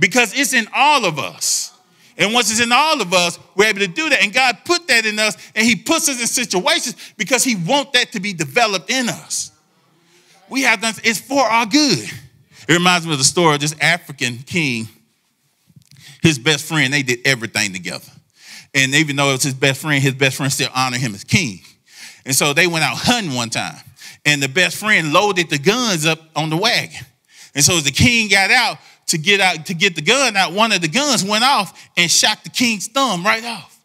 because 0.00 0.36
it's 0.36 0.52
in 0.52 0.66
all 0.74 1.04
of 1.04 1.18
us. 1.18 1.72
And 2.18 2.34
once 2.34 2.50
it's 2.50 2.60
in 2.60 2.72
all 2.72 3.00
of 3.00 3.14
us, 3.14 3.38
we're 3.54 3.66
able 3.66 3.80
to 3.80 3.86
do 3.86 4.10
that. 4.10 4.22
And 4.22 4.32
God 4.32 4.58
put 4.64 4.88
that 4.88 5.06
in 5.06 5.18
us, 5.18 5.36
and 5.54 5.64
He 5.64 5.76
puts 5.76 6.08
us 6.08 6.20
in 6.20 6.26
situations 6.26 6.96
because 7.16 7.44
He 7.44 7.54
wants 7.54 7.92
that 7.92 8.12
to 8.12 8.20
be 8.20 8.32
developed 8.32 8.90
in 8.90 9.08
us. 9.08 9.52
We 10.48 10.62
have 10.62 10.80
done 10.80 10.94
it's 11.04 11.20
for 11.20 11.40
our 11.40 11.64
good. 11.64 12.10
It 12.68 12.72
reminds 12.74 13.06
me 13.06 13.12
of 13.12 13.18
the 13.18 13.24
story 13.24 13.54
of 13.54 13.60
this 13.60 13.74
African 13.80 14.38
king, 14.38 14.88
his 16.22 16.38
best 16.38 16.64
friend, 16.64 16.92
they 16.92 17.02
did 17.02 17.20
everything 17.24 17.72
together. 17.72 18.10
And 18.74 18.94
even 18.94 19.16
though 19.16 19.30
it 19.30 19.32
was 19.32 19.42
his 19.42 19.54
best 19.54 19.80
friend, 19.80 20.02
his 20.02 20.14
best 20.14 20.36
friend 20.36 20.52
still 20.52 20.68
honored 20.74 21.00
him 21.00 21.14
as 21.14 21.24
king. 21.24 21.60
And 22.24 22.34
so 22.34 22.52
they 22.52 22.66
went 22.66 22.84
out 22.84 22.96
hunting 22.96 23.34
one 23.34 23.50
time, 23.50 23.82
and 24.26 24.42
the 24.42 24.48
best 24.48 24.76
friend 24.76 25.12
loaded 25.12 25.48
the 25.48 25.58
guns 25.58 26.04
up 26.04 26.20
on 26.36 26.50
the 26.50 26.56
wagon. 26.56 27.06
And 27.54 27.64
so 27.64 27.76
as 27.76 27.84
the 27.84 27.90
king 27.90 28.28
got 28.28 28.50
out, 28.50 28.78
to 29.10 29.18
get 29.18 29.40
out 29.40 29.66
to 29.66 29.74
get 29.74 29.94
the 29.94 30.02
gun 30.02 30.36
out, 30.36 30.52
one 30.52 30.72
of 30.72 30.80
the 30.80 30.88
guns 30.88 31.24
went 31.24 31.44
off 31.44 31.90
and 31.96 32.10
shot 32.10 32.42
the 32.44 32.50
king's 32.50 32.88
thumb 32.88 33.24
right 33.24 33.44
off. 33.44 33.76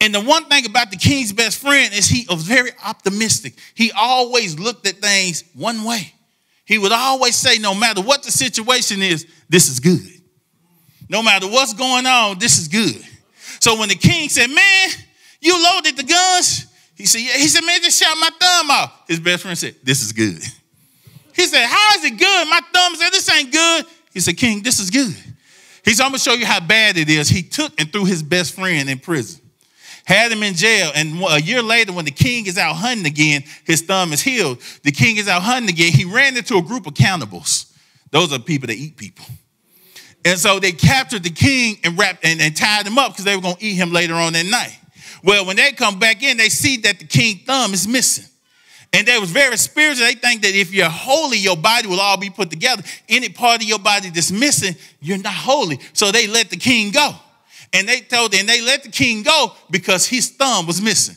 And 0.00 0.14
the 0.14 0.20
one 0.20 0.44
thing 0.46 0.66
about 0.66 0.90
the 0.90 0.96
king's 0.96 1.32
best 1.32 1.58
friend 1.58 1.94
is 1.94 2.06
he 2.06 2.26
was 2.28 2.42
very 2.42 2.70
optimistic. 2.84 3.54
He 3.74 3.92
always 3.92 4.58
looked 4.58 4.86
at 4.86 4.96
things 4.96 5.44
one 5.54 5.84
way. 5.84 6.12
He 6.64 6.78
would 6.78 6.92
always 6.92 7.36
say, 7.36 7.58
no 7.58 7.74
matter 7.74 8.02
what 8.02 8.22
the 8.22 8.30
situation 8.30 9.02
is, 9.02 9.26
this 9.48 9.68
is 9.68 9.80
good. 9.80 10.00
No 11.08 11.22
matter 11.22 11.46
what's 11.46 11.74
going 11.74 12.06
on, 12.06 12.38
this 12.38 12.58
is 12.58 12.68
good. 12.68 13.02
So 13.60 13.78
when 13.78 13.88
the 13.88 13.94
king 13.94 14.28
said, 14.28 14.48
Man, 14.48 14.88
you 15.40 15.62
loaded 15.62 15.96
the 15.96 16.02
guns, 16.02 16.66
he 16.96 17.06
said, 17.06 17.20
Yeah. 17.20 17.32
He 17.34 17.48
said, 17.48 17.62
Man, 17.64 17.80
just 17.82 18.02
shot 18.02 18.16
my 18.18 18.30
thumb 18.40 18.70
off. 18.70 19.02
His 19.06 19.20
best 19.20 19.42
friend 19.42 19.56
said, 19.56 19.76
This 19.82 20.02
is 20.02 20.12
good. 20.12 20.42
He 21.34 21.46
said, 21.46 21.66
How 21.66 21.98
is 21.98 22.04
it 22.04 22.18
good? 22.18 22.48
My 22.48 22.60
thumb 22.72 22.96
said, 22.96 23.10
This 23.10 23.30
ain't 23.30 23.52
good. 23.52 23.84
He 24.14 24.20
said, 24.20 24.36
King, 24.36 24.62
this 24.62 24.78
is 24.78 24.90
good. 24.90 25.14
He 25.84 25.92
said, 25.92 26.04
I'm 26.04 26.10
gonna 26.10 26.18
show 26.18 26.32
you 26.32 26.46
how 26.46 26.60
bad 26.60 26.96
it 26.96 27.10
is. 27.10 27.28
He 27.28 27.42
took 27.42 27.78
and 27.78 27.92
threw 27.92 28.06
his 28.06 28.22
best 28.22 28.54
friend 28.54 28.88
in 28.88 28.98
prison, 29.00 29.42
had 30.06 30.32
him 30.32 30.42
in 30.42 30.54
jail. 30.54 30.92
And 30.94 31.22
a 31.22 31.42
year 31.42 31.60
later, 31.60 31.92
when 31.92 32.06
the 32.06 32.10
king 32.10 32.46
is 32.46 32.56
out 32.56 32.76
hunting 32.76 33.04
again, 33.04 33.42
his 33.64 33.82
thumb 33.82 34.12
is 34.12 34.22
healed. 34.22 34.62
The 34.82 34.92
king 34.92 35.18
is 35.18 35.28
out 35.28 35.42
hunting 35.42 35.68
again. 35.68 35.92
He 35.92 36.04
ran 36.04 36.36
into 36.36 36.56
a 36.56 36.62
group 36.62 36.86
of 36.86 36.94
cannibals. 36.94 37.74
Those 38.12 38.32
are 38.32 38.38
people 38.38 38.68
that 38.68 38.76
eat 38.76 38.96
people. 38.96 39.26
And 40.24 40.38
so 40.38 40.58
they 40.58 40.72
captured 40.72 41.22
the 41.22 41.30
king 41.30 41.76
and 41.84 41.98
wrapped 41.98 42.24
and, 42.24 42.40
and 42.40 42.56
tied 42.56 42.86
him 42.86 42.96
up 42.96 43.12
because 43.12 43.26
they 43.26 43.36
were 43.36 43.42
gonna 43.42 43.56
eat 43.60 43.74
him 43.74 43.92
later 43.92 44.14
on 44.14 44.32
that 44.32 44.46
night. 44.46 44.78
Well, 45.22 45.44
when 45.44 45.56
they 45.56 45.72
come 45.72 45.98
back 45.98 46.22
in, 46.22 46.36
they 46.36 46.48
see 46.48 46.78
that 46.78 46.98
the 46.98 47.06
king 47.06 47.40
thumb 47.44 47.74
is 47.74 47.88
missing. 47.88 48.24
And 48.94 49.08
they 49.08 49.18
was 49.18 49.32
very 49.32 49.56
spiritual. 49.56 50.06
They 50.06 50.14
think 50.14 50.42
that 50.42 50.54
if 50.54 50.72
you're 50.72 50.88
holy, 50.88 51.36
your 51.38 51.56
body 51.56 51.88
will 51.88 52.00
all 52.00 52.16
be 52.16 52.30
put 52.30 52.48
together. 52.48 52.84
Any 53.08 53.28
part 53.28 53.60
of 53.60 53.66
your 53.68 53.80
body 53.80 54.08
that's 54.08 54.30
missing, 54.30 54.76
you're 55.00 55.18
not 55.18 55.34
holy. 55.34 55.80
So 55.92 56.12
they 56.12 56.28
let 56.28 56.48
the 56.48 56.56
king 56.56 56.92
go. 56.92 57.10
And 57.72 57.88
they 57.88 58.02
told, 58.02 58.32
and 58.36 58.48
they 58.48 58.60
let 58.60 58.84
the 58.84 58.90
king 58.90 59.24
go 59.24 59.52
because 59.68 60.06
his 60.06 60.30
thumb 60.30 60.68
was 60.68 60.80
missing. 60.80 61.16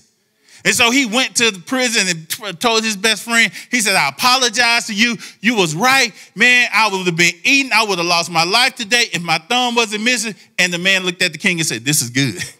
And 0.66 0.74
so 0.74 0.90
he 0.90 1.06
went 1.06 1.36
to 1.36 1.52
the 1.52 1.60
prison 1.60 2.08
and 2.08 2.60
told 2.60 2.84
his 2.84 2.98
best 2.98 3.22
friend, 3.22 3.52
he 3.70 3.80
said, 3.80 3.96
I 3.96 4.10
apologize 4.10 4.88
to 4.88 4.94
you. 4.96 5.16
You 5.40 5.56
was 5.56 5.76
right. 5.76 6.12
Man, 6.34 6.68
I 6.74 6.90
would 6.90 7.06
have 7.06 7.16
been 7.16 7.36
eaten. 7.44 7.72
I 7.72 7.86
would 7.86 8.00
have 8.00 8.08
lost 8.08 8.32
my 8.32 8.44
life 8.44 8.74
today 8.74 9.06
if 9.13 9.22
my 9.22 9.38
thumb 9.38 9.76
wasn't 9.76 10.04
missing. 10.04 10.34
And 10.58 10.74
the 10.74 10.80
man 10.80 11.04
looked 11.04 11.22
at 11.22 11.32
the 11.32 11.38
king 11.38 11.60
and 11.60 11.68
said, 11.68 11.86
This 11.86 12.02
is 12.02 12.10
good. 12.10 12.44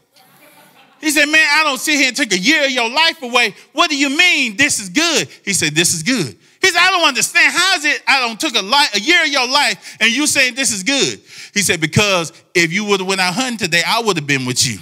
He 1.07 1.11
said, 1.11 1.27
Man, 1.27 1.47
I 1.53 1.63
don't 1.63 1.77
sit 1.77 1.95
here 1.95 2.09
and 2.09 2.17
take 2.17 2.33
a 2.33 2.37
year 2.37 2.65
of 2.65 2.71
your 2.71 2.89
life 2.89 3.21
away. 3.21 3.55
What 3.71 3.89
do 3.89 3.97
you 3.97 4.09
mean 4.09 4.57
this 4.57 4.77
is 4.77 4.89
good? 4.89 5.29
He 5.45 5.53
said, 5.53 5.73
This 5.73 5.93
is 5.93 6.03
good. 6.03 6.37
He 6.61 6.67
said, 6.67 6.81
I 6.81 6.89
don't 6.91 7.07
understand. 7.07 7.53
How 7.55 7.77
is 7.77 7.85
it 7.85 8.03
I 8.05 8.19
don't 8.19 8.37
took 8.37 8.53
a, 8.55 8.61
life, 8.61 8.93
a 8.93 8.99
year 8.99 9.23
of 9.23 9.29
your 9.29 9.47
life 9.47 9.95
and 10.01 10.11
you 10.11 10.27
saying 10.27 10.55
this 10.55 10.73
is 10.73 10.83
good? 10.83 11.21
He 11.53 11.61
said, 11.61 11.79
Because 11.79 12.33
if 12.53 12.73
you 12.73 12.83
would 12.83 12.99
have 12.99 13.07
went 13.07 13.21
out 13.21 13.35
hunting 13.35 13.57
today, 13.57 13.83
I 13.87 14.01
would 14.01 14.17
have 14.17 14.27
been 14.27 14.45
with 14.45 14.67
you. 14.67 14.79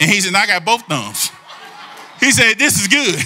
And 0.00 0.10
he 0.10 0.20
said, 0.20 0.34
I 0.34 0.48
got 0.48 0.64
both 0.64 0.82
thumbs. 0.86 1.30
He 2.18 2.32
said, 2.32 2.58
This 2.58 2.80
is 2.80 2.88
good. 2.88 3.24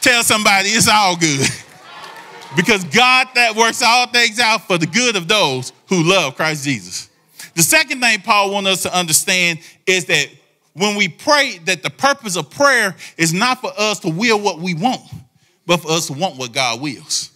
Tell 0.00 0.22
somebody 0.22 0.70
it's 0.70 0.88
all 0.88 1.18
good. 1.18 1.46
Because 2.56 2.82
God 2.84 3.28
that 3.34 3.54
works 3.54 3.82
all 3.82 4.06
things 4.06 4.40
out 4.40 4.66
for 4.66 4.78
the 4.78 4.86
good 4.86 5.16
of 5.16 5.28
those 5.28 5.74
who 5.90 6.02
love 6.02 6.34
Christ 6.36 6.64
Jesus. 6.64 7.10
The 7.54 7.62
second 7.62 8.00
thing 8.00 8.22
Paul 8.22 8.52
wants 8.52 8.70
us 8.70 8.82
to 8.84 8.96
understand 8.96 9.58
is 9.86 10.06
that 10.06 10.30
when 10.74 10.96
we 10.96 11.08
pray 11.08 11.58
that 11.64 11.82
the 11.82 11.90
purpose 11.90 12.36
of 12.36 12.50
prayer 12.50 12.94
is 13.16 13.32
not 13.32 13.60
for 13.60 13.72
us 13.78 14.00
to 14.00 14.10
will 14.10 14.40
what 14.40 14.58
we 14.58 14.74
want, 14.74 15.02
but 15.66 15.78
for 15.78 15.90
us 15.90 16.08
to 16.08 16.12
want 16.12 16.36
what 16.36 16.52
God 16.52 16.80
wills. 16.80 17.30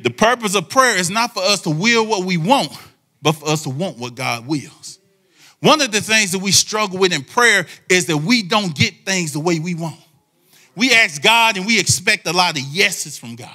The 0.00 0.10
purpose 0.10 0.54
of 0.54 0.68
prayer 0.68 0.96
is 0.96 1.10
not 1.10 1.34
for 1.34 1.42
us 1.42 1.62
to 1.62 1.70
will 1.70 2.06
what 2.06 2.24
we 2.24 2.36
want, 2.36 2.70
but 3.20 3.32
for 3.32 3.48
us 3.48 3.64
to 3.64 3.70
want 3.70 3.98
what 3.98 4.14
God 4.14 4.46
wills. 4.46 4.98
One 5.60 5.80
of 5.80 5.90
the 5.90 6.00
things 6.00 6.30
that 6.32 6.38
we 6.38 6.52
struggle 6.52 6.98
with 6.98 7.12
in 7.12 7.24
prayer 7.24 7.66
is 7.88 8.06
that 8.06 8.18
we 8.18 8.42
don't 8.42 8.76
get 8.76 9.04
things 9.04 9.32
the 9.32 9.40
way 9.40 9.58
we 9.58 9.74
want. 9.74 9.98
we 10.76 10.92
ask 10.92 11.20
God 11.20 11.56
and 11.56 11.66
we 11.66 11.80
expect 11.80 12.26
a 12.28 12.32
lot 12.32 12.56
of 12.56 12.62
yeses 12.62 13.18
from 13.18 13.34
God. 13.34 13.50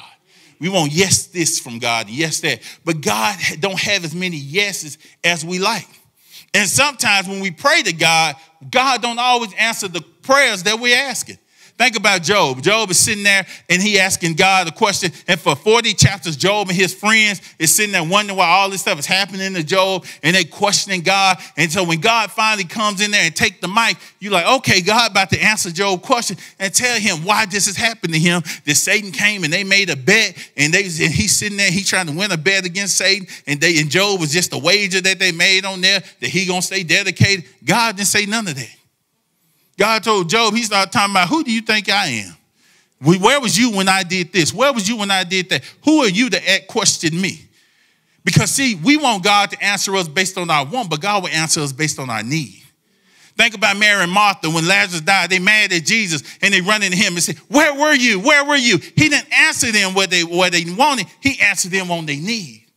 We 0.59 0.67
want 0.67 0.91
yes 0.91 1.27
this 1.27 1.59
from 1.59 1.79
God, 1.79 2.09
yes 2.09 2.41
that. 2.41 2.59
But 2.83 3.01
God 3.01 3.37
don't 3.59 3.79
have 3.79 4.03
as 4.03 4.13
many 4.13 4.37
yeses 4.37 4.97
as 5.23 5.45
we 5.45 5.59
like. 5.59 5.87
And 6.53 6.69
sometimes 6.69 7.27
when 7.27 7.39
we 7.39 7.51
pray 7.51 7.81
to 7.83 7.93
God, 7.93 8.35
God 8.71 9.01
don't 9.01 9.19
always 9.19 9.53
answer 9.53 9.87
the 9.87 10.01
prayers 10.01 10.63
that 10.63 10.79
we're 10.79 10.97
asking. 10.97 11.37
Think 11.75 11.97
about 11.97 12.21
Job. 12.21 12.61
Job 12.61 12.91
is 12.91 12.99
sitting 12.99 13.23
there 13.23 13.45
and 13.67 13.81
he 13.81 13.99
asking 13.99 14.35
God 14.35 14.67
a 14.67 14.71
question. 14.71 15.11
And 15.27 15.39
for 15.39 15.55
40 15.55 15.93
chapters, 15.95 16.37
Job 16.37 16.67
and 16.69 16.77
his 16.77 16.93
friends 16.93 17.41
is 17.57 17.75
sitting 17.75 17.91
there 17.91 18.03
wondering 18.03 18.37
why 18.37 18.47
all 18.47 18.69
this 18.69 18.81
stuff 18.81 18.99
is 18.99 19.07
happening 19.07 19.55
to 19.55 19.63
Job. 19.63 20.05
And 20.21 20.35
they 20.35 20.43
questioning 20.43 21.01
God. 21.01 21.37
And 21.57 21.71
so 21.71 21.83
when 21.83 21.99
God 21.99 22.29
finally 22.29 22.65
comes 22.65 23.01
in 23.01 23.09
there 23.09 23.23
and 23.23 23.35
take 23.35 23.59
the 23.59 23.67
mic, 23.67 23.97
you're 24.19 24.31
like, 24.31 24.45
okay, 24.59 24.81
God 24.81 25.09
about 25.09 25.31
to 25.31 25.41
answer 25.41 25.71
Job's 25.71 26.05
question 26.05 26.37
and 26.59 26.71
tell 26.71 26.99
him 26.99 27.25
why 27.25 27.47
this 27.47 27.65
has 27.65 27.75
happened 27.75 28.13
to 28.13 28.19
him. 28.19 28.43
That 28.65 28.75
Satan 28.75 29.11
came 29.11 29.43
and 29.43 29.51
they 29.51 29.63
made 29.63 29.89
a 29.89 29.95
bet 29.95 30.37
and 30.55 30.71
they 30.71 30.83
and 30.83 31.11
he's 31.11 31.35
sitting 31.35 31.57
there, 31.57 31.71
he's 31.71 31.89
trying 31.89 32.05
to 32.05 32.13
win 32.13 32.31
a 32.31 32.37
bet 32.37 32.65
against 32.65 32.97
Satan. 32.97 33.27
And 33.47 33.59
they 33.59 33.79
and 33.79 33.89
Job 33.89 34.19
was 34.19 34.31
just 34.31 34.53
a 34.53 34.59
wager 34.59 35.01
that 35.01 35.17
they 35.17 35.31
made 35.31 35.65
on 35.65 35.81
there 35.81 36.01
that 36.19 36.29
he 36.29 36.45
gonna 36.45 36.61
stay 36.61 36.83
dedicated. 36.83 37.45
God 37.65 37.95
didn't 37.95 38.09
say 38.09 38.27
none 38.27 38.47
of 38.47 38.55
that. 38.55 38.82
God 39.77 40.03
told 40.03 40.29
Job, 40.29 40.53
he 40.53 40.63
started 40.63 40.91
talking 40.91 41.13
about, 41.13 41.29
who 41.29 41.43
do 41.43 41.51
you 41.51 41.61
think 41.61 41.89
I 41.89 42.07
am? 42.07 42.35
Where 43.01 43.41
was 43.41 43.57
you 43.57 43.71
when 43.71 43.89
I 43.89 44.03
did 44.03 44.31
this? 44.31 44.53
Where 44.53 44.71
was 44.71 44.87
you 44.87 44.97
when 44.97 45.11
I 45.11 45.23
did 45.23 45.49
that? 45.49 45.63
Who 45.83 46.03
are 46.03 46.09
you 46.09 46.29
to 46.29 46.39
question 46.67 47.19
me? 47.19 47.47
Because 48.23 48.51
see, 48.51 48.75
we 48.75 48.95
want 48.95 49.23
God 49.23 49.51
to 49.51 49.61
answer 49.61 49.95
us 49.95 50.07
based 50.07 50.37
on 50.37 50.49
our 50.49 50.65
want, 50.65 50.89
but 50.89 51.01
God 51.01 51.23
will 51.23 51.29
answer 51.29 51.59
us 51.59 51.73
based 51.73 51.99
on 51.99 52.09
our 52.09 52.23
need. 52.23 52.63
Think 53.35 53.55
about 53.55 53.77
Mary 53.77 54.03
and 54.03 54.11
Martha 54.11 54.49
when 54.49 54.67
Lazarus 54.67 55.01
died. 55.01 55.31
They 55.31 55.39
mad 55.39 55.73
at 55.73 55.83
Jesus 55.83 56.21
and 56.41 56.53
they 56.53 56.61
run 56.61 56.83
into 56.83 56.95
him 56.95 57.13
and 57.13 57.23
say, 57.23 57.33
Where 57.47 57.73
were 57.73 57.93
you? 57.93 58.19
Where 58.19 58.45
were 58.45 58.55
you? 58.55 58.77
He 58.77 59.09
didn't 59.09 59.27
answer 59.33 59.71
them 59.71 59.95
what 59.95 60.11
they, 60.11 60.23
what 60.23 60.51
they 60.51 60.63
wanted. 60.65 61.07
He 61.19 61.39
answered 61.41 61.71
them 61.71 61.89
on 61.89 62.05
their 62.05 62.15
need. 62.15 62.67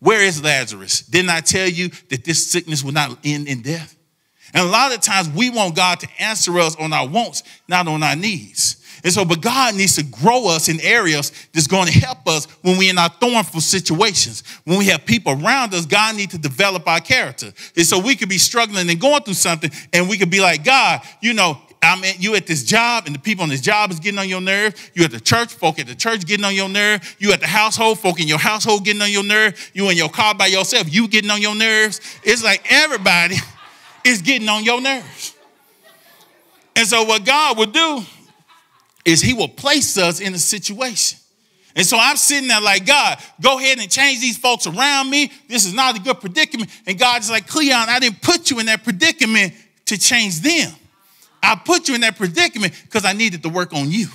Where 0.00 0.20
is 0.20 0.42
Lazarus? 0.42 1.00
Didn't 1.00 1.30
I 1.30 1.40
tell 1.40 1.68
you 1.68 1.90
that 2.10 2.24
this 2.24 2.50
sickness 2.50 2.82
will 2.82 2.92
not 2.92 3.18
end 3.24 3.46
in 3.46 3.62
death? 3.62 3.96
And 4.54 4.66
a 4.66 4.70
lot 4.70 4.94
of 4.94 5.00
times 5.00 5.28
we 5.30 5.50
want 5.50 5.74
God 5.74 6.00
to 6.00 6.08
answer 6.18 6.58
us 6.60 6.76
on 6.76 6.92
our 6.92 7.06
wants, 7.06 7.42
not 7.68 7.88
on 7.88 8.02
our 8.02 8.16
needs. 8.16 8.80
And 9.02 9.12
so, 9.12 9.24
but 9.24 9.42
God 9.42 9.74
needs 9.74 9.96
to 9.96 10.02
grow 10.02 10.48
us 10.48 10.70
in 10.70 10.80
areas 10.80 11.30
that's 11.52 11.66
going 11.66 11.88
to 11.88 11.92
help 11.92 12.26
us 12.26 12.46
when 12.62 12.78
we're 12.78 12.90
in 12.90 12.96
our 12.96 13.10
thornful 13.10 13.60
situations. 13.60 14.42
When 14.64 14.78
we 14.78 14.86
have 14.86 15.04
people 15.04 15.32
around 15.32 15.74
us, 15.74 15.84
God 15.84 16.16
needs 16.16 16.32
to 16.32 16.38
develop 16.38 16.88
our 16.88 17.00
character. 17.00 17.52
And 17.76 17.84
so 17.84 17.98
we 17.98 18.16
could 18.16 18.30
be 18.30 18.38
struggling 18.38 18.88
and 18.88 18.98
going 18.98 19.22
through 19.22 19.34
something, 19.34 19.70
and 19.92 20.08
we 20.08 20.16
could 20.16 20.30
be 20.30 20.40
like, 20.40 20.64
God, 20.64 21.02
you 21.20 21.34
know, 21.34 21.60
I 21.82 22.00
mean, 22.00 22.14
you 22.18 22.34
at 22.34 22.46
this 22.46 22.64
job, 22.64 23.04
and 23.04 23.14
the 23.14 23.18
people 23.18 23.42
on 23.42 23.50
this 23.50 23.60
job 23.60 23.90
is 23.90 24.00
getting 24.00 24.18
on 24.18 24.26
your 24.26 24.40
nerve. 24.40 24.90
You 24.94 25.04
at 25.04 25.10
the 25.10 25.20
church, 25.20 25.52
folk 25.52 25.78
at 25.78 25.86
the 25.86 25.94
church 25.94 26.24
getting 26.24 26.46
on 26.46 26.54
your 26.54 26.70
nerve. 26.70 27.16
You 27.18 27.32
at 27.32 27.40
the 27.40 27.46
household, 27.46 27.98
folk 27.98 28.20
in 28.20 28.26
your 28.26 28.38
household 28.38 28.86
getting 28.86 29.02
on 29.02 29.12
your 29.12 29.22
nerve. 29.22 29.70
You 29.74 29.90
in 29.90 29.96
your 29.98 30.08
car 30.08 30.34
by 30.34 30.46
yourself, 30.46 30.92
you 30.92 31.08
getting 31.08 31.30
on 31.30 31.42
your 31.42 31.54
nerves. 31.54 32.00
It's 32.22 32.42
like 32.42 32.64
everybody 32.72 33.36
is 34.04 34.22
getting 34.22 34.48
on 34.48 34.64
your 34.64 34.80
nerves. 34.80 35.34
And 36.76 36.86
so, 36.86 37.04
what 37.04 37.24
God 37.24 37.56
will 37.56 37.66
do 37.66 38.02
is 39.04 39.20
He 39.20 39.34
will 39.34 39.48
place 39.48 39.96
us 39.98 40.20
in 40.20 40.34
a 40.34 40.38
situation. 40.38 41.18
And 41.76 41.84
so 41.84 41.98
I'm 41.98 42.16
sitting 42.16 42.48
there 42.48 42.60
like, 42.60 42.86
God, 42.86 43.18
go 43.40 43.58
ahead 43.58 43.78
and 43.78 43.90
change 43.90 44.20
these 44.20 44.38
folks 44.38 44.66
around 44.66 45.10
me. 45.10 45.32
This 45.48 45.66
is 45.66 45.74
not 45.74 45.96
a 45.96 46.00
good 46.00 46.20
predicament. 46.20 46.70
And 46.86 46.96
God's 46.98 47.28
like, 47.28 47.48
Cleon, 47.48 47.86
I 47.88 47.98
didn't 47.98 48.22
put 48.22 48.50
you 48.50 48.60
in 48.60 48.66
that 48.66 48.84
predicament 48.84 49.54
to 49.86 49.98
change 49.98 50.40
them. 50.40 50.72
I 51.42 51.56
put 51.56 51.88
you 51.88 51.94
in 51.94 52.00
that 52.02 52.16
predicament 52.16 52.74
because 52.84 53.04
I 53.04 53.12
needed 53.12 53.42
to 53.42 53.48
work 53.48 53.72
on 53.72 53.90
you. 53.90 54.06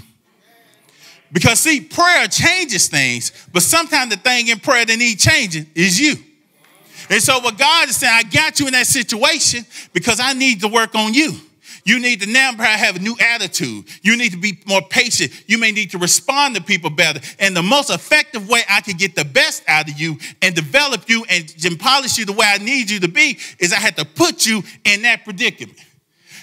Because 1.31 1.59
see, 1.59 1.81
prayer 1.81 2.27
changes 2.27 2.87
things, 2.87 3.31
but 3.53 3.61
sometimes 3.61 4.09
the 4.09 4.17
thing 4.17 4.47
in 4.47 4.59
prayer 4.59 4.85
that 4.85 4.97
needs 4.97 5.23
changing 5.23 5.67
is 5.75 5.99
you. 5.99 6.15
And 7.09 7.21
so, 7.21 7.39
what 7.39 7.57
God 7.57 7.89
is 7.89 7.97
saying, 7.97 8.13
I 8.13 8.23
got 8.23 8.59
you 8.59 8.67
in 8.67 8.73
that 8.73 8.87
situation 8.87 9.65
because 9.93 10.19
I 10.19 10.33
need 10.33 10.61
to 10.61 10.67
work 10.67 10.93
on 10.95 11.13
you. 11.13 11.33
You 11.83 11.99
need 11.99 12.21
to 12.21 12.29
now 12.29 12.53
have 12.53 12.97
a 12.97 12.99
new 12.99 13.15
attitude. 13.19 13.85
You 14.03 14.15
need 14.15 14.31
to 14.31 14.37
be 14.37 14.59
more 14.67 14.81
patient. 14.81 15.31
You 15.47 15.57
may 15.57 15.71
need 15.71 15.91
to 15.91 15.97
respond 15.97 16.55
to 16.55 16.61
people 16.61 16.89
better. 16.89 17.19
And 17.39 17.55
the 17.55 17.63
most 17.63 17.89
effective 17.89 18.47
way 18.47 18.61
I 18.69 18.81
can 18.81 18.97
get 18.97 19.15
the 19.15 19.25
best 19.25 19.63
out 19.67 19.89
of 19.89 19.99
you 19.99 20.17
and 20.41 20.53
develop 20.53 21.09
you 21.09 21.25
and, 21.29 21.51
and 21.65 21.79
polish 21.79 22.17
you 22.17 22.25
the 22.25 22.33
way 22.33 22.45
I 22.47 22.57
need 22.59 22.91
you 22.91 22.99
to 22.99 23.07
be 23.07 23.39
is 23.59 23.73
I 23.73 23.77
had 23.77 23.97
to 23.97 24.05
put 24.05 24.45
you 24.45 24.61
in 24.85 25.01
that 25.03 25.23
predicament. 25.23 25.79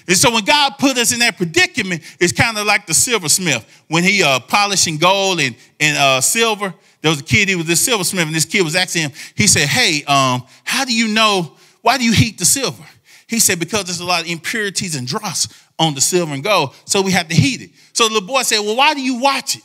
And 0.08 0.16
so 0.16 0.32
when 0.32 0.44
God 0.44 0.74
put 0.78 0.96
us 0.98 1.12
in 1.12 1.18
that 1.20 1.36
predicament, 1.36 2.02
it's 2.20 2.32
kind 2.32 2.56
of 2.58 2.66
like 2.66 2.86
the 2.86 2.94
silversmith 2.94 3.64
when 3.88 4.04
he 4.04 4.22
uh, 4.22 4.40
polishing 4.40 4.98
gold 4.98 5.40
and, 5.40 5.56
and 5.80 5.98
uh, 5.98 6.20
silver. 6.20 6.72
There 7.06 7.12
was 7.12 7.20
a 7.20 7.24
kid, 7.24 7.48
he 7.48 7.54
was 7.54 7.68
a 7.68 7.76
silversmith, 7.76 8.26
and 8.26 8.34
this 8.34 8.44
kid 8.44 8.62
was 8.62 8.74
asking 8.74 9.02
him, 9.02 9.12
he 9.36 9.46
said, 9.46 9.68
Hey, 9.68 10.02
um, 10.06 10.42
how 10.64 10.84
do 10.84 10.92
you 10.92 11.06
know, 11.06 11.52
why 11.80 11.98
do 11.98 12.04
you 12.04 12.10
heat 12.10 12.36
the 12.36 12.44
silver? 12.44 12.82
He 13.28 13.38
said, 13.38 13.60
Because 13.60 13.84
there's 13.84 14.00
a 14.00 14.04
lot 14.04 14.22
of 14.22 14.28
impurities 14.28 14.96
and 14.96 15.06
dross 15.06 15.46
on 15.78 15.94
the 15.94 16.00
silver 16.00 16.34
and 16.34 16.42
gold, 16.42 16.74
so 16.84 17.00
we 17.00 17.12
have 17.12 17.28
to 17.28 17.34
heat 17.36 17.62
it. 17.62 17.70
So 17.92 18.08
the 18.08 18.20
boy 18.20 18.42
said, 18.42 18.58
Well, 18.58 18.74
why 18.74 18.92
do 18.92 19.00
you 19.00 19.20
watch 19.20 19.54
it? 19.54 19.62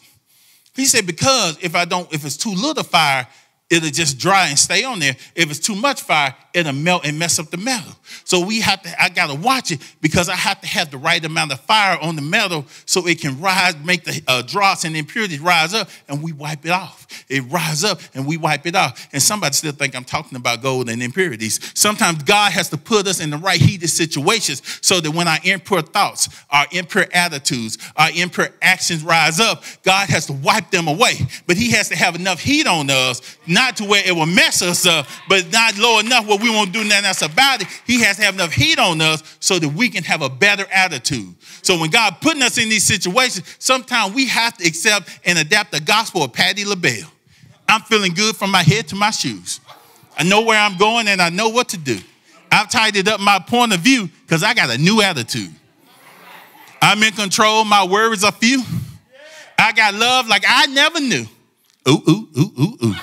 He 0.75 0.85
said, 0.85 1.07
Because 1.07 1.57
if 1.63 1.73
I 1.73 1.85
don't, 1.85 2.13
if 2.13 2.23
it's 2.23 2.37
too 2.37 2.53
little 2.53 2.83
fire, 2.83 3.27
it'll 3.71 3.89
just 3.89 4.19
dry 4.19 4.49
and 4.49 4.59
stay 4.59 4.83
on 4.83 4.99
there. 4.99 5.15
If 5.33 5.49
it's 5.49 5.59
too 5.59 5.75
much 5.75 6.01
fire, 6.01 6.35
it'll 6.53 6.73
melt 6.73 7.05
and 7.05 7.17
mess 7.17 7.39
up 7.39 7.49
the 7.49 7.57
metal. 7.57 7.93
So 8.25 8.45
we 8.45 8.59
have 8.59 8.81
to, 8.83 9.01
I 9.01 9.09
gotta 9.09 9.33
watch 9.33 9.71
it 9.71 9.79
because 10.01 10.27
I 10.27 10.35
have 10.35 10.59
to 10.61 10.67
have 10.67 10.91
the 10.91 10.97
right 10.97 11.23
amount 11.23 11.53
of 11.53 11.61
fire 11.61 11.97
on 12.01 12.17
the 12.17 12.21
metal 12.21 12.65
so 12.85 13.07
it 13.07 13.21
can 13.21 13.39
rise, 13.39 13.75
make 13.83 14.03
the 14.03 14.21
uh, 14.27 14.41
dross 14.41 14.83
and 14.83 14.95
impurities 14.95 15.39
rise 15.39 15.73
up, 15.73 15.89
and 16.09 16.21
we 16.21 16.33
wipe 16.33 16.65
it 16.65 16.71
off. 16.71 17.07
It 17.29 17.41
rise 17.43 17.83
up 17.85 18.01
and 18.13 18.27
we 18.27 18.35
wipe 18.35 18.67
it 18.67 18.75
off. 18.75 19.07
And 19.13 19.23
somebody 19.23 19.53
still 19.53 19.71
think 19.71 19.95
I'm 19.95 20.03
talking 20.03 20.35
about 20.35 20.61
gold 20.61 20.89
and 20.89 21.01
impurities. 21.01 21.71
Sometimes 21.73 22.23
God 22.23 22.51
has 22.51 22.69
to 22.69 22.77
put 22.77 23.07
us 23.07 23.21
in 23.21 23.29
the 23.29 23.37
right 23.37 23.59
heated 23.59 23.89
situations 23.89 24.61
so 24.81 24.99
that 24.99 25.11
when 25.11 25.29
our 25.29 25.39
impure 25.45 25.81
thoughts, 25.81 26.27
our 26.49 26.65
impure 26.71 27.05
attitudes, 27.13 27.77
our 27.95 28.09
impure 28.13 28.49
actions 28.61 29.03
rise 29.03 29.39
up, 29.39 29.63
God 29.83 30.09
has 30.09 30.25
to 30.25 30.33
wipe 30.33 30.71
them 30.71 30.89
away. 30.89 31.13
But 31.47 31.55
He 31.55 31.71
has 31.71 31.87
to 31.89 31.95
have 31.95 32.15
enough 32.15 32.41
heat 32.41 32.67
on 32.67 32.89
us, 32.89 33.37
not 33.47 33.60
to 33.69 33.85
where 33.85 34.01
it 34.05 34.13
will 34.13 34.25
mess 34.25 34.61
us 34.61 34.85
up, 34.85 35.07
but 35.29 35.51
not 35.51 35.77
low 35.77 35.99
enough 35.99 36.27
where 36.27 36.37
we 36.37 36.49
won't 36.49 36.73
do 36.73 36.83
nothing 36.83 37.05
else 37.05 37.21
about 37.21 37.61
it. 37.61 37.67
He 37.85 38.01
has 38.01 38.17
to 38.17 38.23
have 38.23 38.33
enough 38.33 38.51
heat 38.51 38.79
on 38.79 38.99
us 39.01 39.23
so 39.39 39.59
that 39.59 39.69
we 39.69 39.89
can 39.89 40.03
have 40.03 40.21
a 40.21 40.29
better 40.29 40.65
attitude. 40.71 41.35
So 41.61 41.79
when 41.79 41.89
God 41.89 42.17
putting 42.21 42.41
us 42.41 42.57
in 42.57 42.69
these 42.69 42.83
situations, 42.83 43.55
sometimes 43.59 44.13
we 44.15 44.27
have 44.27 44.57
to 44.57 44.67
accept 44.67 45.19
and 45.25 45.37
adapt 45.37 45.71
the 45.71 45.79
gospel 45.79 46.23
of 46.23 46.33
Patti 46.33 46.65
LaBelle. 46.65 47.11
I'm 47.69 47.81
feeling 47.81 48.13
good 48.13 48.35
from 48.35 48.51
my 48.51 48.63
head 48.63 48.87
to 48.89 48.95
my 48.95 49.11
shoes. 49.11 49.59
I 50.17 50.23
know 50.23 50.41
where 50.41 50.59
I'm 50.59 50.77
going 50.77 51.07
and 51.07 51.21
I 51.21 51.29
know 51.29 51.49
what 51.49 51.69
to 51.69 51.77
do. 51.77 51.99
I've 52.51 52.69
tidied 52.69 53.07
up 53.07 53.21
my 53.21 53.39
point 53.39 53.73
of 53.73 53.79
view 53.79 54.09
because 54.25 54.43
I 54.43 54.53
got 54.53 54.69
a 54.69 54.77
new 54.77 55.01
attitude. 55.01 55.51
I'm 56.81 57.01
in 57.03 57.13
control. 57.13 57.63
My 57.63 57.85
worries 57.85 58.23
are 58.23 58.31
few. 58.31 58.63
I 59.57 59.71
got 59.71 59.93
love 59.93 60.27
like 60.27 60.43
I 60.47 60.65
never 60.65 60.99
knew. 60.99 61.25
Ooh, 61.87 62.01
ooh, 62.09 62.27
ooh, 62.37 62.51
ooh, 62.59 62.77
ooh. 62.85 62.95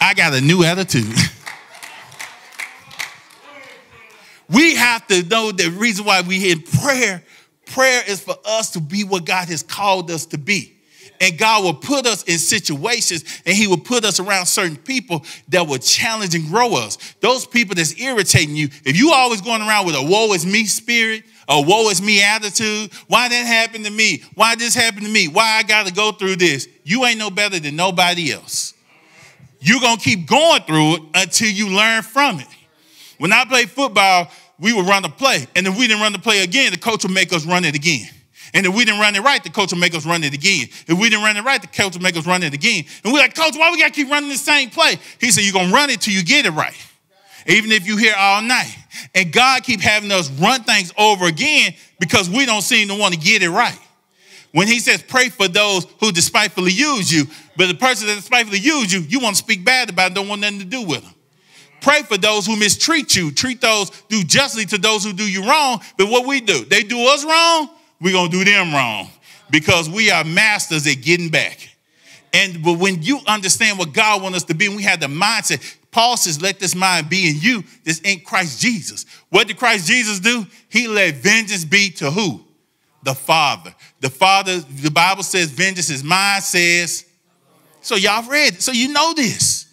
I 0.00 0.14
got 0.14 0.34
a 0.34 0.40
new 0.40 0.64
attitude. 0.64 1.14
we 4.48 4.76
have 4.76 5.06
to 5.08 5.22
know 5.24 5.52
the 5.52 5.70
reason 5.70 6.04
why 6.04 6.22
we 6.22 6.50
in 6.50 6.62
prayer. 6.62 7.22
Prayer 7.66 8.02
is 8.06 8.20
for 8.20 8.36
us 8.44 8.70
to 8.70 8.80
be 8.80 9.04
what 9.04 9.24
God 9.24 9.48
has 9.48 9.62
called 9.62 10.10
us 10.10 10.26
to 10.26 10.38
be. 10.38 10.74
And 11.20 11.36
God 11.36 11.64
will 11.64 11.74
put 11.74 12.06
us 12.06 12.22
in 12.24 12.38
situations 12.38 13.24
and 13.44 13.56
He 13.56 13.66
will 13.66 13.78
put 13.78 14.04
us 14.04 14.20
around 14.20 14.46
certain 14.46 14.76
people 14.76 15.24
that 15.48 15.66
will 15.66 15.78
challenge 15.78 16.34
and 16.34 16.48
grow 16.48 16.76
us. 16.76 16.96
Those 17.20 17.44
people 17.44 17.74
that's 17.74 18.00
irritating 18.00 18.54
you, 18.54 18.68
if 18.84 18.96
you 18.96 19.12
always 19.12 19.40
going 19.40 19.60
around 19.60 19.86
with 19.86 19.96
a 19.96 20.02
woe 20.02 20.32
is 20.32 20.46
me 20.46 20.64
spirit, 20.64 21.24
a 21.48 21.60
woe 21.60 21.88
is 21.90 22.00
me 22.00 22.22
attitude, 22.22 22.92
why 23.08 23.28
that 23.28 23.46
happened 23.46 23.84
to 23.86 23.90
me? 23.90 24.22
Why 24.34 24.54
this 24.54 24.74
happened 24.74 25.06
to 25.06 25.12
me? 25.12 25.28
Why 25.28 25.58
I 25.58 25.62
got 25.64 25.86
to 25.86 25.92
go 25.92 26.12
through 26.12 26.36
this? 26.36 26.68
You 26.84 27.04
ain't 27.04 27.18
no 27.18 27.30
better 27.30 27.58
than 27.58 27.74
nobody 27.74 28.32
else. 28.32 28.74
You're 29.60 29.80
going 29.80 29.96
to 29.96 30.02
keep 30.02 30.26
going 30.26 30.62
through 30.62 30.96
it 30.96 31.02
until 31.14 31.48
you 31.48 31.68
learn 31.68 32.02
from 32.02 32.40
it. 32.40 32.46
When 33.18 33.32
I 33.32 33.44
played 33.44 33.70
football, 33.70 34.30
we 34.60 34.72
would 34.72 34.86
run 34.86 35.02
the 35.02 35.08
play. 35.08 35.46
And 35.56 35.66
if 35.66 35.78
we 35.78 35.86
didn't 35.86 36.02
run 36.02 36.12
the 36.12 36.18
play 36.18 36.42
again, 36.42 36.72
the 36.72 36.78
coach 36.78 37.04
would 37.04 37.12
make 37.12 37.32
us 37.32 37.44
run 37.44 37.64
it 37.64 37.74
again. 37.74 38.08
And 38.54 38.66
if 38.66 38.74
we 38.74 38.84
didn't 38.84 39.00
run 39.00 39.14
it 39.14 39.20
right, 39.20 39.42
the 39.42 39.50
coach 39.50 39.72
would 39.72 39.80
make 39.80 39.94
us 39.94 40.06
run 40.06 40.24
it 40.24 40.32
again. 40.32 40.68
If 40.86 40.98
we 40.98 41.10
didn't 41.10 41.24
run 41.24 41.36
it 41.36 41.44
right, 41.44 41.60
the 41.60 41.68
coach 41.68 41.94
would 41.94 42.02
make 42.02 42.16
us 42.16 42.26
run 42.26 42.42
it 42.42 42.54
again. 42.54 42.84
And 43.04 43.12
we're 43.12 43.18
like, 43.18 43.34
Coach, 43.34 43.56
why 43.56 43.70
we 43.70 43.78
got 43.78 43.88
to 43.88 43.92
keep 43.92 44.10
running 44.10 44.30
the 44.30 44.36
same 44.36 44.70
play? 44.70 44.96
He 45.20 45.30
said, 45.30 45.44
You're 45.44 45.52
going 45.52 45.68
to 45.68 45.74
run 45.74 45.90
it 45.90 46.00
till 46.00 46.14
you 46.14 46.24
get 46.24 46.46
it 46.46 46.50
right. 46.50 46.74
Even 47.46 47.72
if 47.72 47.86
you 47.86 47.96
hear 47.96 48.14
all 48.16 48.42
night. 48.42 48.74
And 49.14 49.32
God 49.32 49.62
keep 49.62 49.80
having 49.80 50.10
us 50.10 50.30
run 50.30 50.62
things 50.64 50.92
over 50.96 51.26
again 51.26 51.74
because 52.00 52.28
we 52.28 52.46
don't 52.46 52.62
seem 52.62 52.88
to 52.88 52.94
want 52.94 53.14
to 53.14 53.20
get 53.20 53.42
it 53.42 53.50
right. 53.50 53.78
When 54.52 54.66
he 54.66 54.80
says 54.80 55.02
pray 55.02 55.28
for 55.28 55.46
those 55.46 55.86
who 56.00 56.10
despitefully 56.10 56.72
use 56.72 57.12
you, 57.12 57.26
but 57.58 57.66
the 57.66 57.74
person 57.74 58.06
that 58.06 58.14
despitefully 58.14 58.60
use 58.60 58.92
you, 58.92 59.00
you 59.00 59.18
want 59.18 59.34
to 59.34 59.42
speak 59.42 59.64
bad 59.64 59.90
about, 59.90 60.14
don't 60.14 60.28
want 60.28 60.40
nothing 60.40 60.60
to 60.60 60.64
do 60.64 60.82
with 60.82 61.02
them. 61.02 61.12
Pray 61.80 62.02
for 62.02 62.16
those 62.16 62.46
who 62.46 62.56
mistreat 62.56 63.16
you. 63.16 63.32
Treat 63.32 63.60
those, 63.60 63.90
do 64.08 64.22
justly 64.22 64.64
to 64.66 64.78
those 64.78 65.04
who 65.04 65.12
do 65.12 65.28
you 65.28 65.44
wrong. 65.44 65.80
But 65.96 66.08
what 66.08 66.24
we 66.24 66.40
do, 66.40 66.64
they 66.64 66.84
do 66.84 67.00
us 67.08 67.24
wrong, 67.24 67.68
we're 68.00 68.12
going 68.12 68.30
to 68.30 68.38
do 68.38 68.44
them 68.44 68.72
wrong 68.72 69.08
because 69.50 69.90
we 69.90 70.08
are 70.08 70.22
masters 70.22 70.86
at 70.86 71.02
getting 71.02 71.30
back. 71.30 71.68
And 72.32 72.62
but 72.62 72.78
when 72.78 73.02
you 73.02 73.18
understand 73.26 73.76
what 73.76 73.92
God 73.92 74.22
wants 74.22 74.36
us 74.36 74.44
to 74.44 74.54
be, 74.54 74.66
and 74.66 74.76
we 74.76 74.84
have 74.84 75.00
the 75.00 75.06
mindset, 75.06 75.78
Paul 75.90 76.16
says, 76.16 76.40
let 76.40 76.60
this 76.60 76.76
mind 76.76 77.10
be 77.10 77.28
in 77.28 77.40
you. 77.40 77.64
This 77.82 78.00
ain't 78.04 78.24
Christ 78.24 78.60
Jesus. 78.60 79.04
What 79.30 79.48
did 79.48 79.56
Christ 79.56 79.88
Jesus 79.88 80.20
do? 80.20 80.46
He 80.68 80.86
let 80.86 81.16
vengeance 81.16 81.64
be 81.64 81.90
to 81.92 82.12
who? 82.12 82.44
The 83.02 83.14
Father. 83.14 83.74
The 83.98 84.10
Father, 84.10 84.60
the 84.60 84.92
Bible 84.92 85.24
says, 85.24 85.50
vengeance 85.50 85.90
is 85.90 86.04
mine, 86.04 86.40
says. 86.40 87.04
So 87.80 87.96
y'all 87.96 88.28
read. 88.28 88.60
So 88.62 88.72
you 88.72 88.92
know 88.92 89.14
this. 89.14 89.66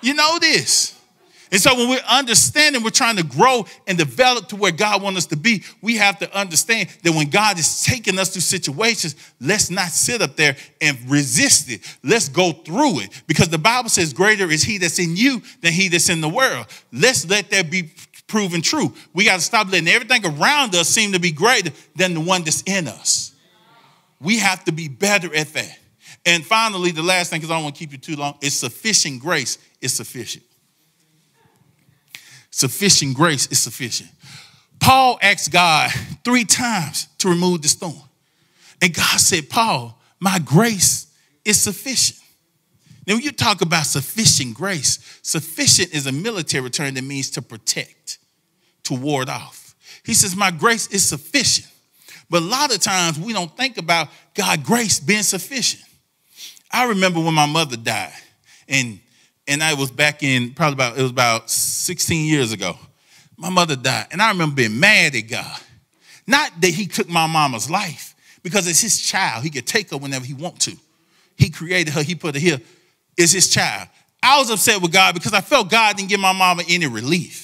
You 0.00 0.14
know 0.14 0.38
this. 0.38 0.94
And 1.54 1.60
so 1.60 1.76
when 1.76 1.88
we're 1.88 2.00
understanding, 2.08 2.82
we're 2.82 2.90
trying 2.90 3.16
to 3.16 3.22
grow 3.22 3.64
and 3.86 3.96
develop 3.96 4.48
to 4.48 4.56
where 4.56 4.72
God 4.72 5.00
wants 5.02 5.18
us 5.18 5.26
to 5.26 5.36
be, 5.36 5.62
we 5.80 5.96
have 5.98 6.18
to 6.18 6.36
understand 6.36 6.88
that 7.04 7.12
when 7.12 7.30
God 7.30 7.60
is 7.60 7.84
taking 7.84 8.18
us 8.18 8.30
through 8.30 8.42
situations, 8.42 9.14
let's 9.40 9.70
not 9.70 9.90
sit 9.90 10.20
up 10.20 10.34
there 10.34 10.56
and 10.80 10.98
resist 11.08 11.70
it. 11.70 11.82
Let's 12.02 12.28
go 12.28 12.50
through 12.50 13.02
it. 13.02 13.22
Because 13.28 13.50
the 13.50 13.58
Bible 13.58 13.88
says, 13.88 14.12
Greater 14.12 14.50
is 14.50 14.64
he 14.64 14.78
that's 14.78 14.98
in 14.98 15.14
you 15.16 15.42
than 15.60 15.72
he 15.72 15.88
that's 15.88 16.08
in 16.08 16.20
the 16.20 16.28
world. 16.28 16.66
Let's 16.92 17.28
let 17.30 17.50
that 17.50 17.70
be 17.70 17.92
proven 18.26 18.60
true. 18.60 18.92
We 19.12 19.24
got 19.24 19.36
to 19.36 19.42
stop 19.42 19.70
letting 19.70 19.86
everything 19.86 20.26
around 20.26 20.74
us 20.74 20.88
seem 20.88 21.12
to 21.12 21.20
be 21.20 21.30
greater 21.30 21.70
than 21.94 22.14
the 22.14 22.20
one 22.20 22.42
that's 22.42 22.62
in 22.62 22.88
us. 22.88 23.32
We 24.20 24.40
have 24.40 24.64
to 24.64 24.72
be 24.72 24.88
better 24.88 25.32
at 25.32 25.52
that. 25.52 25.78
And 26.26 26.44
finally, 26.44 26.90
the 26.90 27.02
last 27.02 27.30
thing, 27.30 27.40
because 27.40 27.50
I 27.50 27.54
don't 27.54 27.64
want 27.64 27.74
to 27.74 27.78
keep 27.78 27.92
you 27.92 27.98
too 27.98 28.16
long, 28.16 28.38
is 28.40 28.58
sufficient 28.58 29.20
grace 29.20 29.58
is 29.80 29.92
sufficient. 29.92 30.44
Sufficient 32.50 33.14
grace 33.14 33.46
is 33.48 33.58
sufficient. 33.58 34.10
Paul 34.80 35.18
asked 35.20 35.50
God 35.50 35.90
three 36.24 36.44
times 36.44 37.08
to 37.18 37.28
remove 37.28 37.62
the 37.62 37.68
storm. 37.68 38.00
And 38.80 38.94
God 38.94 39.18
said, 39.18 39.50
Paul, 39.50 39.98
my 40.20 40.38
grace 40.38 41.06
is 41.44 41.60
sufficient. 41.60 42.20
Now, 43.06 43.14
when 43.14 43.22
you 43.22 43.32
talk 43.32 43.60
about 43.60 43.86
sufficient 43.86 44.54
grace, 44.54 44.98
sufficient 45.22 45.94
is 45.94 46.06
a 46.06 46.12
military 46.12 46.70
term 46.70 46.94
that 46.94 47.04
means 47.04 47.30
to 47.30 47.42
protect, 47.42 48.18
to 48.84 48.94
ward 48.94 49.28
off. 49.28 49.74
He 50.04 50.14
says, 50.14 50.34
My 50.34 50.50
grace 50.50 50.86
is 50.88 51.06
sufficient. 51.06 51.68
But 52.30 52.42
a 52.42 52.46
lot 52.46 52.74
of 52.74 52.80
times 52.80 53.18
we 53.18 53.32
don't 53.32 53.54
think 53.56 53.76
about 53.76 54.08
God' 54.34 54.64
grace 54.64 55.00
being 55.00 55.22
sufficient. 55.22 55.82
I 56.70 56.88
remember 56.88 57.20
when 57.20 57.34
my 57.34 57.46
mother 57.46 57.76
died, 57.76 58.12
and 58.68 58.98
and 59.46 59.62
I 59.62 59.74
was 59.74 59.90
back 59.90 60.22
in 60.22 60.54
probably 60.54 60.74
about 60.74 60.98
it 60.98 61.02
was 61.02 61.10
about 61.10 61.50
16 61.50 62.26
years 62.26 62.52
ago. 62.52 62.76
My 63.36 63.50
mother 63.50 63.76
died, 63.76 64.06
and 64.10 64.22
I 64.22 64.30
remember 64.30 64.56
being 64.56 64.78
mad 64.78 65.14
at 65.14 65.28
God. 65.28 65.60
Not 66.26 66.60
that 66.60 66.70
He 66.70 66.86
took 66.86 67.08
my 67.08 67.26
mama's 67.26 67.70
life, 67.70 68.14
because 68.42 68.66
it's 68.66 68.80
His 68.80 69.00
child. 69.00 69.44
He 69.44 69.50
could 69.50 69.66
take 69.66 69.90
her 69.90 69.96
whenever 69.96 70.24
He 70.24 70.34
want 70.34 70.60
to. 70.60 70.76
He 71.36 71.50
created 71.50 71.92
her. 71.94 72.02
He 72.02 72.14
put 72.14 72.34
her 72.34 72.40
here. 72.40 72.60
It's 73.16 73.32
His 73.32 73.50
child. 73.50 73.88
I 74.22 74.38
was 74.38 74.50
upset 74.50 74.80
with 74.80 74.92
God 74.92 75.14
because 75.14 75.34
I 75.34 75.42
felt 75.42 75.70
God 75.70 75.96
didn't 75.96 76.08
give 76.08 76.20
my 76.20 76.32
mama 76.32 76.62
any 76.68 76.86
relief. 76.86 77.43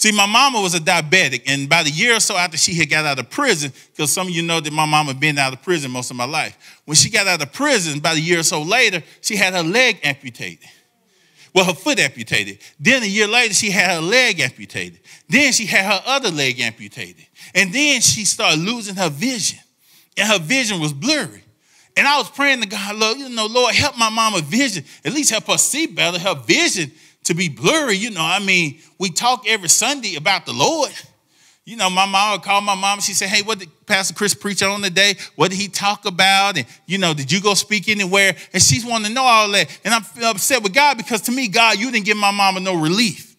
See, 0.00 0.12
my 0.12 0.24
mama 0.24 0.62
was 0.62 0.74
a 0.74 0.78
diabetic, 0.78 1.42
and 1.46 1.66
about 1.66 1.86
a 1.86 1.90
year 1.90 2.16
or 2.16 2.20
so 2.20 2.34
after 2.34 2.56
she 2.56 2.72
had 2.72 2.88
got 2.88 3.04
out 3.04 3.18
of 3.18 3.28
prison, 3.28 3.70
because 3.92 4.10
some 4.10 4.28
of 4.28 4.32
you 4.32 4.40
know 4.40 4.58
that 4.58 4.72
my 4.72 4.86
mama 4.86 5.12
been 5.12 5.36
out 5.36 5.52
of 5.52 5.60
prison 5.60 5.90
most 5.90 6.10
of 6.10 6.16
my 6.16 6.24
life. 6.24 6.80
When 6.86 6.94
she 6.94 7.10
got 7.10 7.26
out 7.26 7.42
of 7.42 7.52
prison, 7.52 7.98
about 7.98 8.16
a 8.16 8.20
year 8.20 8.40
or 8.40 8.42
so 8.42 8.62
later, 8.62 9.02
she 9.20 9.36
had 9.36 9.52
her 9.52 9.62
leg 9.62 10.00
amputated. 10.02 10.66
Well, 11.54 11.66
her 11.66 11.74
foot 11.74 11.98
amputated. 11.98 12.60
Then 12.78 13.02
a 13.02 13.06
year 13.06 13.26
later, 13.26 13.52
she 13.52 13.70
had 13.70 13.90
her 13.96 14.00
leg 14.00 14.40
amputated. 14.40 15.00
Then 15.28 15.52
she 15.52 15.66
had 15.66 15.84
her 15.84 16.02
other 16.06 16.30
leg 16.30 16.60
amputated. 16.60 17.26
And 17.54 17.70
then 17.70 18.00
she 18.00 18.24
started 18.24 18.58
losing 18.58 18.94
her 18.94 19.10
vision. 19.10 19.58
And 20.16 20.26
her 20.28 20.38
vision 20.38 20.80
was 20.80 20.94
blurry. 20.94 21.44
And 21.94 22.08
I 22.08 22.16
was 22.16 22.30
praying 22.30 22.62
to 22.62 22.66
God, 22.66 22.96
Lord, 22.96 23.18
you 23.18 23.28
know, 23.28 23.44
Lord, 23.44 23.74
help 23.74 23.98
my 23.98 24.08
mama 24.08 24.40
vision. 24.40 24.82
At 25.04 25.12
least 25.12 25.30
help 25.30 25.44
her 25.48 25.58
see 25.58 25.86
better, 25.88 26.18
her 26.18 26.36
vision 26.36 26.90
to 27.24 27.34
be 27.34 27.48
blurry. 27.48 27.96
You 27.96 28.10
know, 28.10 28.24
I 28.24 28.38
mean, 28.38 28.78
we 28.98 29.10
talk 29.10 29.44
every 29.46 29.68
Sunday 29.68 30.16
about 30.16 30.46
the 30.46 30.52
Lord. 30.52 30.92
You 31.64 31.76
know, 31.76 31.90
my 31.90 32.06
mom 32.06 32.32
would 32.32 32.42
call 32.42 32.60
my 32.60 32.74
mom. 32.74 33.00
She 33.00 33.12
said, 33.12 33.28
Hey, 33.28 33.42
what 33.42 33.58
did 33.58 33.68
Pastor 33.86 34.14
Chris 34.14 34.34
preach 34.34 34.62
on 34.62 34.82
today? 34.82 35.14
What 35.36 35.50
did 35.50 35.58
he 35.58 35.68
talk 35.68 36.04
about? 36.04 36.56
And, 36.56 36.66
you 36.86 36.98
know, 36.98 37.14
did 37.14 37.30
you 37.30 37.40
go 37.40 37.54
speak 37.54 37.88
anywhere? 37.88 38.34
And 38.52 38.62
she's 38.62 38.84
wanting 38.84 39.08
to 39.08 39.12
know 39.12 39.24
all 39.24 39.48
that. 39.52 39.80
And 39.84 39.94
I'm 39.94 40.02
upset 40.24 40.62
with 40.62 40.74
God 40.74 40.96
because 40.96 41.20
to 41.22 41.32
me, 41.32 41.48
God, 41.48 41.78
you 41.78 41.90
didn't 41.90 42.06
give 42.06 42.16
my 42.16 42.32
mama 42.32 42.60
no 42.60 42.74
relief. 42.74 43.29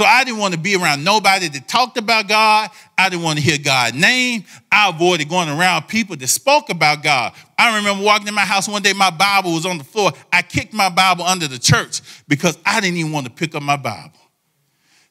So 0.00 0.06
I 0.06 0.24
didn't 0.24 0.40
want 0.40 0.54
to 0.54 0.58
be 0.58 0.76
around 0.76 1.04
nobody 1.04 1.48
that 1.48 1.68
talked 1.68 1.98
about 1.98 2.26
God. 2.26 2.70
I 2.96 3.10
didn't 3.10 3.22
want 3.22 3.38
to 3.38 3.44
hear 3.44 3.58
God's 3.58 3.98
name. 3.98 4.44
I 4.72 4.88
avoided 4.88 5.28
going 5.28 5.50
around 5.50 5.88
people 5.88 6.16
that 6.16 6.26
spoke 6.28 6.70
about 6.70 7.02
God. 7.02 7.34
I 7.58 7.76
remember 7.76 8.02
walking 8.02 8.26
in 8.26 8.32
my 8.32 8.46
house 8.46 8.66
one 8.66 8.80
day, 8.80 8.94
my 8.94 9.10
Bible 9.10 9.52
was 9.52 9.66
on 9.66 9.76
the 9.76 9.84
floor. 9.84 10.12
I 10.32 10.40
kicked 10.40 10.72
my 10.72 10.88
Bible 10.88 11.24
under 11.24 11.46
the 11.46 11.58
church 11.58 12.00
because 12.28 12.56
I 12.64 12.80
didn't 12.80 12.96
even 12.96 13.12
want 13.12 13.26
to 13.26 13.30
pick 13.30 13.54
up 13.54 13.62
my 13.62 13.76
Bible 13.76 14.18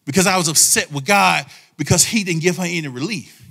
because 0.06 0.26
I 0.26 0.38
was 0.38 0.48
upset 0.48 0.92
with 0.92 1.06
God 1.06 1.46
because 1.78 2.04
he 2.04 2.24
didn't 2.24 2.42
give 2.42 2.58
her 2.58 2.66
any 2.66 2.88
relief. 2.88 3.48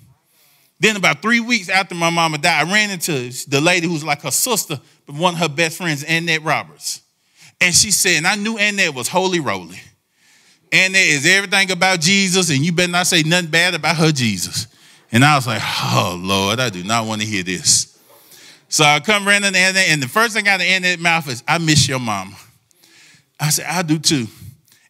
Then, 0.81 0.97
about 0.97 1.23
three 1.23 1.39
weeks 1.39 1.69
after 1.69 1.95
my 1.95 2.11
mama 2.11 2.39
died, 2.39 2.67
I 2.67 2.73
ran 2.73 2.91
into 2.91 3.31
the 3.49 3.61
lady 3.61 3.87
who's 3.87 4.03
like 4.03 4.23
her 4.23 4.33
sister, 4.33 4.81
but 5.07 5.15
one 5.15 5.35
of 5.35 5.41
her 5.41 5.49
best 5.49 5.77
friends, 5.77 6.03
Annette 6.03 6.43
Roberts. 6.43 7.01
And 7.61 7.73
she 7.73 7.93
said, 7.93 8.17
and 8.17 8.27
I 8.27 8.35
knew 8.35 8.59
Annette 8.59 8.93
was 8.93 9.07
holy 9.07 9.39
roly. 9.39 9.79
Annette 10.73 11.07
is 11.07 11.27
everything 11.27 11.71
about 11.71 12.01
Jesus, 12.01 12.51
and 12.51 12.65
you 12.65 12.73
better 12.73 12.93
not 12.93 13.07
say 13.07 13.23
nothing 13.23 13.51
bad 13.51 13.75
about 13.75 13.97
her 13.97 14.13
Jesus. 14.13 14.67
And 15.11 15.25
I 15.25 15.37
was 15.37 15.47
like, 15.47 15.63
oh, 15.63 16.21
Lord, 16.23 16.61
I 16.61 16.69
do 16.69 16.85
not 16.85 17.07
want 17.07 17.23
to 17.23 17.27
hear 17.27 17.43
this. 17.43 17.99
So 18.69 18.85
I 18.85 19.01
come 19.01 19.27
ran 19.27 19.45
into 19.45 19.59
Annette, 19.59 19.89
and 19.89 20.03
the 20.03 20.09
first 20.09 20.35
thing 20.35 20.47
out 20.47 20.61
of 20.61 20.67
Annette's 20.67 21.01
mouth 21.01 21.29
is, 21.29 21.43
I 21.49 21.59
miss 21.59 21.89
your 21.89 21.99
mama. 21.99 22.37
I 23.41 23.51
said, 23.51 23.67
I 23.67 23.83
do 23.83 23.99
too. 23.99 24.27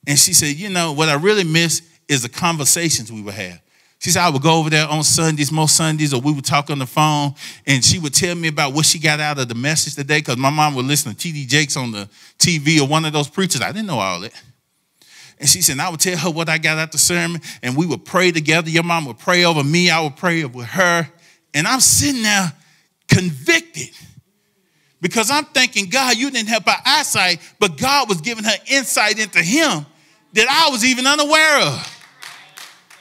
And 0.06 0.18
she 0.18 0.32
said, 0.32 0.56
you 0.56 0.68
know, 0.68 0.92
what 0.92 1.08
I 1.08 1.14
really 1.14 1.44
miss 1.44 1.82
is 2.08 2.22
the 2.22 2.28
conversations 2.28 3.12
we 3.12 3.22
would 3.22 3.34
have. 3.34 3.60
She 4.00 4.10
said, 4.10 4.22
I 4.22 4.30
would 4.30 4.42
go 4.42 4.58
over 4.58 4.70
there 4.70 4.86
on 4.88 5.02
Sundays, 5.02 5.52
most 5.52 5.76
Sundays, 5.76 6.14
or 6.14 6.20
we 6.20 6.32
would 6.32 6.44
talk 6.44 6.70
on 6.70 6.78
the 6.78 6.86
phone, 6.86 7.34
and 7.66 7.84
she 7.84 7.98
would 7.98 8.14
tell 8.14 8.34
me 8.34 8.48
about 8.48 8.72
what 8.72 8.86
she 8.86 8.98
got 8.98 9.20
out 9.20 9.38
of 9.38 9.48
the 9.48 9.54
message 9.54 9.96
today, 9.96 10.18
because 10.18 10.36
my 10.36 10.50
mom 10.50 10.74
would 10.76 10.86
listen 10.86 11.12
to 11.12 11.18
T.D. 11.18 11.46
Jakes 11.46 11.76
on 11.76 11.90
the 11.92 12.08
TV 12.38 12.80
or 12.80 12.86
one 12.86 13.04
of 13.04 13.12
those 13.12 13.28
preachers. 13.28 13.60
I 13.60 13.72
didn't 13.72 13.86
know 13.86 13.98
all 13.98 14.20
that. 14.20 14.32
And 15.40 15.48
she 15.48 15.62
said, 15.62 15.78
I 15.78 15.88
would 15.88 16.00
tell 16.00 16.16
her 16.16 16.30
what 16.30 16.48
I 16.48 16.58
got 16.58 16.78
at 16.78 16.92
the 16.92 16.98
sermon, 16.98 17.40
and 17.62 17.76
we 17.76 17.86
would 17.86 18.04
pray 18.04 18.32
together. 18.32 18.70
Your 18.70 18.82
mom 18.82 19.06
would 19.06 19.18
pray 19.18 19.44
over 19.44 19.62
me, 19.62 19.90
I 19.90 20.00
would 20.00 20.16
pray 20.16 20.44
with 20.44 20.66
her. 20.66 21.08
And 21.54 21.66
I'm 21.66 21.80
sitting 21.80 22.22
there 22.22 22.52
convicted 23.08 23.90
because 25.00 25.30
I'm 25.30 25.44
thinking, 25.46 25.88
God, 25.88 26.16
you 26.16 26.30
didn't 26.30 26.48
help 26.48 26.66
our 26.66 26.80
eyesight, 26.84 27.40
but 27.58 27.76
God 27.78 28.08
was 28.08 28.20
giving 28.20 28.44
her 28.44 28.56
insight 28.66 29.18
into 29.18 29.40
him 29.40 29.86
that 30.32 30.48
I 30.48 30.70
was 30.70 30.84
even 30.84 31.06
unaware 31.06 31.60
of. 31.62 31.94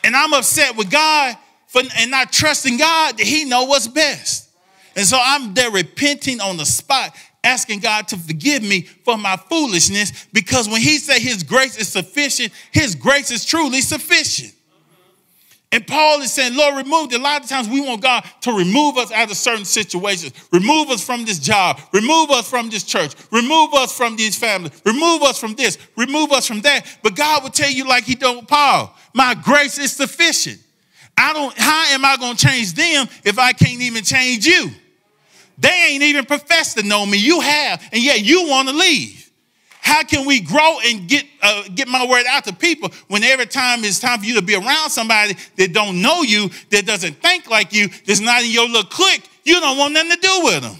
And 0.03 0.15
I'm 0.15 0.33
upset 0.33 0.77
with 0.77 0.89
God 0.89 1.35
for 1.67 1.81
and 1.97 2.11
not 2.11 2.31
trusting 2.31 2.77
God 2.77 3.17
that 3.17 3.25
He 3.25 3.45
know 3.45 3.63
what's 3.65 3.87
best. 3.87 4.49
And 4.95 5.05
so 5.05 5.19
I'm 5.21 5.53
there 5.53 5.69
repenting 5.69 6.39
on 6.39 6.57
the 6.57 6.65
spot, 6.65 7.15
asking 7.47 7.79
God 7.79 8.07
to 8.09 8.17
forgive 8.17 8.61
me 8.61 8.81
for 8.81 9.17
my 9.17 9.37
foolishness 9.37 10.27
because 10.33 10.67
when 10.67 10.81
He 10.81 10.97
said 10.97 11.19
His 11.19 11.43
grace 11.43 11.77
is 11.77 11.87
sufficient, 11.87 12.51
His 12.71 12.93
grace 12.93 13.31
is 13.31 13.45
truly 13.45 13.81
sufficient. 13.81 14.53
And 15.71 15.85
Paul 15.85 16.21
is 16.21 16.31
saying, 16.31 16.55
Lord, 16.55 16.77
remove. 16.77 17.11
A 17.11 17.17
lot 17.17 17.43
of 17.43 17.49
times 17.49 17.67
we 17.67 17.81
want 17.81 18.01
God 18.01 18.23
to 18.41 18.53
remove 18.53 18.97
us 18.97 19.11
out 19.11 19.29
of 19.29 19.35
certain 19.35 19.65
situations, 19.65 20.33
remove 20.51 20.89
us 20.89 21.03
from 21.03 21.25
this 21.25 21.39
job, 21.39 21.79
remove 21.91 22.31
us 22.31 22.49
from 22.49 22.69
this 22.69 22.83
church, 22.83 23.15
remove 23.31 23.73
us 23.73 23.95
from 23.95 24.15
these 24.15 24.37
families, 24.37 24.81
remove 24.85 25.23
us 25.23 25.37
from 25.37 25.55
this, 25.55 25.77
remove 25.97 26.31
us 26.31 26.47
from 26.47 26.61
that. 26.61 26.85
But 27.03 27.15
God 27.15 27.43
will 27.43 27.49
tell 27.49 27.69
you, 27.69 27.85
like 27.87 28.05
He 28.05 28.15
told 28.15 28.47
Paul, 28.47 28.95
my 29.13 29.35
grace 29.35 29.77
is 29.77 29.91
sufficient. 29.91 30.59
I 31.17 31.33
don't, 31.33 31.57
how 31.57 31.93
am 31.93 32.05
I 32.05 32.15
going 32.17 32.37
to 32.37 32.47
change 32.47 32.73
them 32.73 33.07
if 33.25 33.37
I 33.37 33.51
can't 33.51 33.81
even 33.81 34.03
change 34.03 34.45
you? 34.45 34.71
They 35.57 35.87
ain't 35.89 36.03
even 36.03 36.25
professed 36.25 36.77
to 36.77 36.83
know 36.83 37.05
me. 37.05 37.17
You 37.17 37.41
have, 37.41 37.81
and 37.91 38.01
yet 38.01 38.21
you 38.21 38.47
want 38.47 38.69
to 38.69 38.75
leave. 38.75 39.31
How 39.81 40.03
can 40.03 40.25
we 40.25 40.41
grow 40.41 40.79
and 40.85 41.07
get 41.07 41.25
uh, 41.41 41.63
get 41.73 41.87
my 41.87 42.05
word 42.05 42.25
out 42.27 42.43
to 42.43 42.53
people 42.53 42.89
when 43.07 43.23
every 43.23 43.45
time 43.45 43.85
it's 43.85 43.99
time 43.99 44.19
for 44.19 44.25
you 44.25 44.35
to 44.35 44.41
be 44.41 44.53
around 44.53 44.89
somebody 44.89 45.35
that 45.55 45.71
don't 45.71 46.01
know 46.01 46.23
you, 46.23 46.49
that 46.71 46.85
doesn't 46.85 47.13
think 47.21 47.49
like 47.49 47.71
you, 47.71 47.87
that's 48.05 48.19
not 48.19 48.43
in 48.43 48.51
your 48.51 48.67
little 48.67 48.83
clique, 48.83 49.23
you 49.45 49.59
don't 49.59 49.77
want 49.77 49.93
nothing 49.93 50.11
to 50.11 50.17
do 50.17 50.41
with 50.43 50.61
them. 50.63 50.75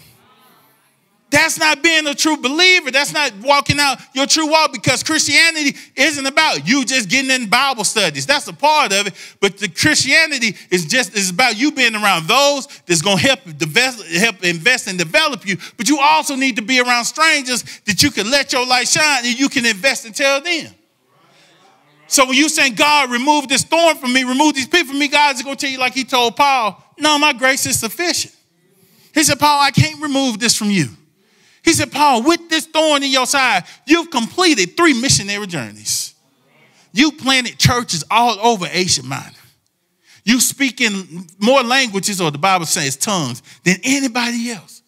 That's 1.29 1.59
not 1.59 1.83
being 1.83 2.07
a 2.07 2.15
true 2.15 2.37
believer. 2.37 2.89
That's 2.89 3.11
not 3.11 3.33
walking 3.43 3.79
out 3.79 3.99
your 4.13 4.25
true 4.27 4.49
walk 4.49 4.71
because 4.71 5.03
Christianity 5.03 5.75
isn't 5.95 6.25
about 6.25 6.65
you 6.65 6.85
just 6.85 7.09
getting 7.09 7.29
in 7.31 7.49
Bible 7.49 7.83
studies. 7.83 8.25
That's 8.25 8.47
a 8.47 8.53
part 8.53 8.93
of 8.93 9.07
it. 9.07 9.13
But 9.41 9.57
the 9.57 9.67
Christianity 9.67 10.55
is 10.71 10.85
just 10.85 11.15
is 11.17 11.29
about 11.29 11.57
you 11.57 11.73
being 11.73 11.95
around 11.95 12.27
those 12.27 12.67
that's 12.85 13.01
going 13.01 13.17
to 13.17 13.27
help 13.27 13.39
develop, 13.57 14.05
help 14.07 14.43
invest 14.43 14.87
and 14.87 14.97
develop 14.97 15.45
you. 15.45 15.57
But 15.75 15.89
you 15.89 15.99
also 15.99 16.35
need 16.35 16.55
to 16.55 16.61
be 16.61 16.79
around 16.79 17.03
strangers 17.03 17.63
that 17.85 18.01
you 18.01 18.09
can 18.09 18.31
let 18.31 18.53
your 18.53 18.65
light 18.65 18.87
shine 18.87 19.25
and 19.25 19.37
you 19.37 19.49
can 19.49 19.65
invest 19.65 20.05
and 20.05 20.15
tell 20.15 20.39
them. 20.39 20.73
So 22.07 22.25
when 22.25 22.35
you 22.35 22.47
saying, 22.47 22.75
God, 22.75 23.11
remove 23.11 23.49
this 23.49 23.63
thorn 23.63 23.97
from 23.97 24.13
me, 24.13 24.23
remove 24.23 24.53
these 24.53 24.67
people 24.67 24.91
from 24.91 24.99
me, 24.99 25.09
God 25.09 25.35
is 25.35 25.41
going 25.41 25.57
to 25.57 25.65
tell 25.65 25.71
you 25.71 25.77
like 25.77 25.93
he 25.93 26.05
told 26.05 26.37
Paul, 26.37 26.81
no, 26.97 27.19
my 27.19 27.33
grace 27.33 27.65
is 27.65 27.77
sufficient. 27.77 28.33
He 29.13 29.23
said, 29.23 29.39
Paul, 29.39 29.61
I 29.61 29.71
can't 29.71 30.01
remove 30.01 30.39
this 30.39 30.55
from 30.55 30.71
you. 30.71 30.87
He 31.67 31.73
said, 31.73 31.91
Paul, 31.91 32.23
with 32.23 32.49
this 32.49 32.65
thorn 32.65 33.03
in 33.03 33.11
your 33.11 33.25
side, 33.25 33.65
you've 33.85 34.09
completed 34.09 34.77
three 34.77 34.93
missionary 34.93 35.47
journeys. 35.47 36.15
You 36.93 37.11
planted 37.11 37.59
churches 37.59 38.05
all 38.09 38.39
over 38.39 38.65
Asia 38.71 39.03
Minor. 39.03 39.33
You 40.23 40.39
speak 40.39 40.79
in 40.79 41.27
more 41.39 41.61
languages, 41.63 42.21
or 42.21 42.31
the 42.31 42.37
Bible 42.37 42.65
says 42.65 42.95
tongues, 42.95 43.43
than 43.65 43.75
anybody 43.83 44.49
else. 44.51 44.81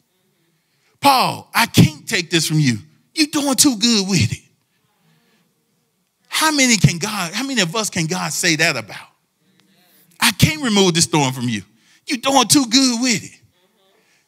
Paul, 1.01 1.51
I 1.53 1.65
can't 1.65 2.07
take 2.07 2.29
this 2.29 2.47
from 2.47 2.61
you. 2.61 2.77
You're 3.13 3.27
doing 3.27 3.55
too 3.55 3.75
good 3.75 4.07
with 4.07 4.31
it. 4.31 4.49
How 6.29 6.51
many 6.51 6.77
can 6.77 6.97
God, 6.97 7.33
how 7.33 7.45
many 7.45 7.59
of 7.59 7.75
us 7.75 7.89
can 7.89 8.05
God 8.05 8.31
say 8.31 8.55
that 8.55 8.77
about? 8.77 8.95
I 10.17 10.31
can't 10.31 10.63
remove 10.63 10.93
this 10.93 11.07
thorn 11.07 11.33
from 11.33 11.49
you. 11.49 11.61
You're 12.07 12.19
doing 12.19 12.47
too 12.47 12.67
good 12.67 13.01
with 13.01 13.21
it. 13.21 13.38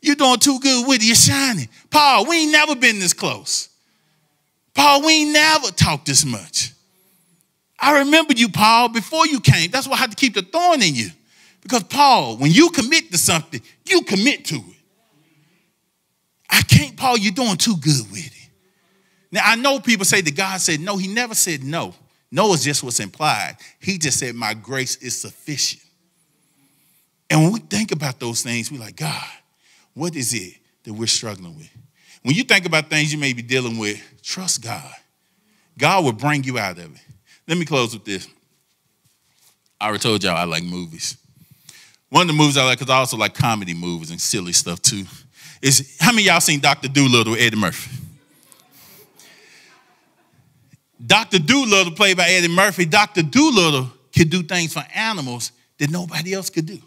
You're 0.02 0.16
doing 0.16 0.40
too 0.40 0.60
good 0.60 0.88
with 0.88 1.02
it. 1.02 1.06
You're 1.06 1.16
shining. 1.16 1.70
Paul, 1.90 2.28
we 2.28 2.44
ain't 2.44 2.52
never 2.52 2.76
been 2.76 3.00
this 3.00 3.14
close. 3.14 3.70
Paul, 4.74 5.06
we 5.06 5.24
ain't 5.24 5.34
never 5.34 5.68
talked 5.72 6.06
this 6.06 6.26
much. 6.26 6.72
I 7.80 8.00
remember 8.00 8.34
you, 8.34 8.50
Paul, 8.50 8.90
before 8.90 9.28
you 9.28 9.40
came. 9.40 9.72
That's 9.72 9.88
why 9.88 9.96
I 9.96 9.98
had 9.98 10.12
to 10.12 10.16
keep 10.16 10.36
the 10.36 10.42
thorn 10.42 10.82
in 10.82 10.96
you. 10.96 11.10
Because, 11.62 11.84
Paul, 11.84 12.38
when 12.38 12.52
you 12.52 12.70
commit 12.70 13.12
to 13.12 13.18
something, 13.18 13.62
you 13.86 14.02
commit 14.02 14.46
to 14.46 14.56
it. 14.56 14.64
I 16.50 16.62
can't, 16.64 16.98
Paul, 16.98 17.18
you're 17.18 17.34
doing 17.34 17.58
too 17.58 17.78
good 17.78 18.12
with 18.12 18.26
it. 18.26 18.50
Now, 19.32 19.42
I 19.46 19.56
know 19.56 19.80
people 19.80 20.06
say 20.06 20.22
that 20.22 20.36
God 20.36 20.60
said 20.60 20.80
no. 20.80 20.98
He 20.98 21.08
never 21.08 21.34
said 21.34 21.64
no. 21.64 21.94
No 22.32 22.54
is 22.54 22.64
just 22.64 22.84
what's 22.84 23.00
implied. 23.00 23.58
He 23.80 23.98
just 23.98 24.20
said, 24.20 24.36
My 24.36 24.54
grace 24.54 24.98
is 24.98 25.20
sufficient. 25.20 25.82
And 27.30 27.44
when 27.44 27.54
we 27.54 27.60
think 27.60 27.92
about 27.92 28.20
those 28.20 28.42
things, 28.42 28.72
we're 28.72 28.80
like, 28.80 28.98
God, 28.98 29.28
what 29.94 30.16
is 30.16 30.34
it 30.34 30.56
that 30.84 30.94
we're 30.94 31.08
struggling 31.08 31.56
with? 31.58 31.70
When 32.24 32.36
you 32.36 32.44
think 32.44 32.66
about 32.66 32.90
things 32.90 33.12
you 33.12 33.20
may 33.20 33.34
be 33.34 33.42
dealing 33.42 33.78
with, 33.78 34.02
trust 34.22 34.64
God. 34.64 34.94
God 35.78 36.04
will 36.04 36.14
bring 36.14 36.44
you 36.44 36.60
out 36.60 36.78
of 36.78 36.94
it. 36.96 37.02
Let 37.48 37.58
me 37.58 37.66
close 37.66 37.94
with 37.94 38.06
this. 38.06 38.28
I 39.80 39.86
already 39.86 40.00
told 40.00 40.24
y'all 40.24 40.38
I 40.38 40.44
like 40.44 40.64
movies. 40.64 41.18
One 42.10 42.24
of 42.24 42.28
the 42.28 42.34
movies 42.34 42.58
I 42.58 42.66
like, 42.66 42.78
because 42.78 42.92
I 42.92 42.98
also 42.98 43.18
like 43.18 43.34
comedy 43.34 43.74
movies 43.74 44.12
and 44.12 44.22
silly 44.22 44.54
stuff 44.54 44.82
too, 44.82 45.06
is 45.62 45.98
how 46.00 46.12
many 46.12 46.24
y'all 46.24 46.40
seen 46.40 46.60
Dr. 46.60 46.88
Dolittle 46.88 47.32
with 47.34 47.42
Eddie 47.42 47.58
Murphy? 47.58 47.98
Dr. 51.04 51.40
Dolittle, 51.40 51.94
played 51.94 52.18
by 52.18 52.30
Eddie 52.30 52.48
Murphy, 52.48 52.86
Dr. 52.86 53.24
Dolittle 53.24 53.90
could 54.16 54.30
do 54.30 54.44
things 54.44 54.74
for 54.74 54.84
animals 54.94 55.52
that 55.80 55.90
nobody 55.90 56.34
else 56.34 56.50
could 56.50 56.66
do. 56.68 56.80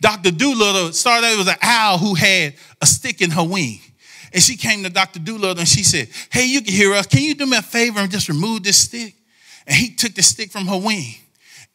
Dr. 0.00 0.30
Dolittle 0.30 0.92
started 0.92 1.26
out 1.26 1.38
as 1.40 1.48
an 1.48 1.56
owl 1.62 1.98
who 1.98 2.14
had 2.14 2.54
a 2.80 2.86
stick 2.86 3.20
in 3.20 3.30
her 3.30 3.44
wing. 3.44 3.80
And 4.32 4.42
she 4.42 4.56
came 4.56 4.82
to 4.84 4.90
Dr. 4.90 5.18
Dolittle 5.18 5.58
and 5.58 5.68
she 5.68 5.82
said, 5.82 6.08
Hey, 6.30 6.46
you 6.46 6.62
can 6.62 6.72
hear 6.72 6.92
us. 6.92 7.06
Can 7.06 7.22
you 7.22 7.34
do 7.34 7.46
me 7.46 7.56
a 7.56 7.62
favor 7.62 8.00
and 8.00 8.10
just 8.10 8.28
remove 8.28 8.62
this 8.62 8.78
stick? 8.78 9.14
And 9.66 9.76
he 9.76 9.94
took 9.94 10.14
the 10.14 10.22
stick 10.22 10.50
from 10.50 10.66
her 10.66 10.78
wing. 10.78 11.14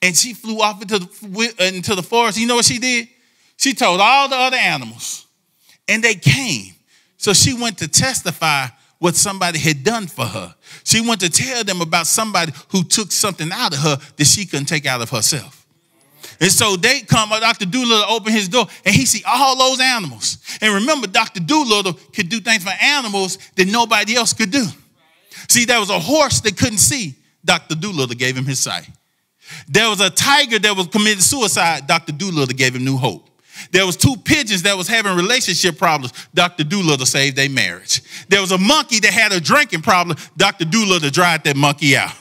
And 0.01 0.15
she 0.15 0.33
flew 0.33 0.61
off 0.61 0.81
into 0.81 0.99
the, 0.99 1.55
into 1.59 1.95
the 1.95 2.03
forest. 2.03 2.37
You 2.37 2.47
know 2.47 2.55
what 2.55 2.65
she 2.65 2.79
did? 2.79 3.07
She 3.57 3.73
told 3.73 3.99
all 4.01 4.29
the 4.29 4.35
other 4.35 4.57
animals. 4.57 5.25
And 5.87 6.03
they 6.03 6.15
came. 6.15 6.73
So 7.17 7.33
she 7.33 7.53
went 7.53 7.77
to 7.79 7.87
testify 7.87 8.67
what 8.99 9.15
somebody 9.15 9.59
had 9.59 9.83
done 9.83 10.07
for 10.07 10.25
her. 10.25 10.55
She 10.83 11.01
went 11.01 11.21
to 11.21 11.29
tell 11.29 11.63
them 11.63 11.81
about 11.81 12.07
somebody 12.07 12.53
who 12.69 12.83
took 12.83 13.11
something 13.11 13.49
out 13.51 13.73
of 13.73 13.79
her 13.79 13.97
that 14.17 14.25
she 14.25 14.45
couldn't 14.45 14.65
take 14.67 14.85
out 14.85 15.01
of 15.01 15.09
herself. 15.09 15.64
And 16.39 16.51
so 16.51 16.75
they 16.75 17.01
come, 17.01 17.31
uh, 17.31 17.39
Dr. 17.39 17.65
Dolittle 17.65 18.05
open 18.09 18.33
his 18.33 18.49
door 18.49 18.67
and 18.85 18.93
he 18.93 19.05
see 19.05 19.23
all 19.25 19.57
those 19.57 19.79
animals. 19.79 20.37
And 20.61 20.73
remember, 20.73 21.07
Dr. 21.07 21.39
Dolittle 21.39 21.93
could 22.13 22.29
do 22.29 22.39
things 22.39 22.63
for 22.63 22.73
animals 22.81 23.37
that 23.55 23.67
nobody 23.67 24.15
else 24.15 24.33
could 24.33 24.51
do. 24.51 24.65
See, 25.47 25.65
there 25.65 25.79
was 25.79 25.89
a 25.89 25.99
horse 25.99 26.41
that 26.41 26.57
couldn't 26.57 26.79
see. 26.79 27.15
Dr. 27.43 27.75
Dolittle 27.75 28.15
gave 28.15 28.35
him 28.35 28.45
his 28.45 28.59
sight. 28.59 28.89
There 29.67 29.89
was 29.89 30.01
a 30.01 30.09
tiger 30.09 30.59
that 30.59 30.75
was 30.75 30.87
committing 30.87 31.19
suicide. 31.19 31.87
Dr. 31.87 32.11
Dolittle 32.11 32.55
gave 32.55 32.75
him 32.75 32.83
new 32.83 32.97
hope. 32.97 33.29
There 33.71 33.85
was 33.85 33.95
two 33.95 34.15
pigeons 34.17 34.63
that 34.63 34.75
was 34.75 34.87
having 34.87 35.15
relationship 35.15 35.77
problems. 35.77 36.11
Dr. 36.33 36.63
Dolittle 36.63 37.05
saved 37.05 37.37
their 37.37 37.49
marriage. 37.49 38.01
There 38.27 38.41
was 38.41 38.51
a 38.51 38.57
monkey 38.57 38.99
that 38.99 39.13
had 39.13 39.31
a 39.31 39.39
drinking 39.39 39.81
problem. 39.81 40.17
Dr. 40.35 40.65
Dolittle 40.65 41.09
dried 41.09 41.43
that 41.45 41.55
monkey 41.55 41.95
out. 41.95 42.11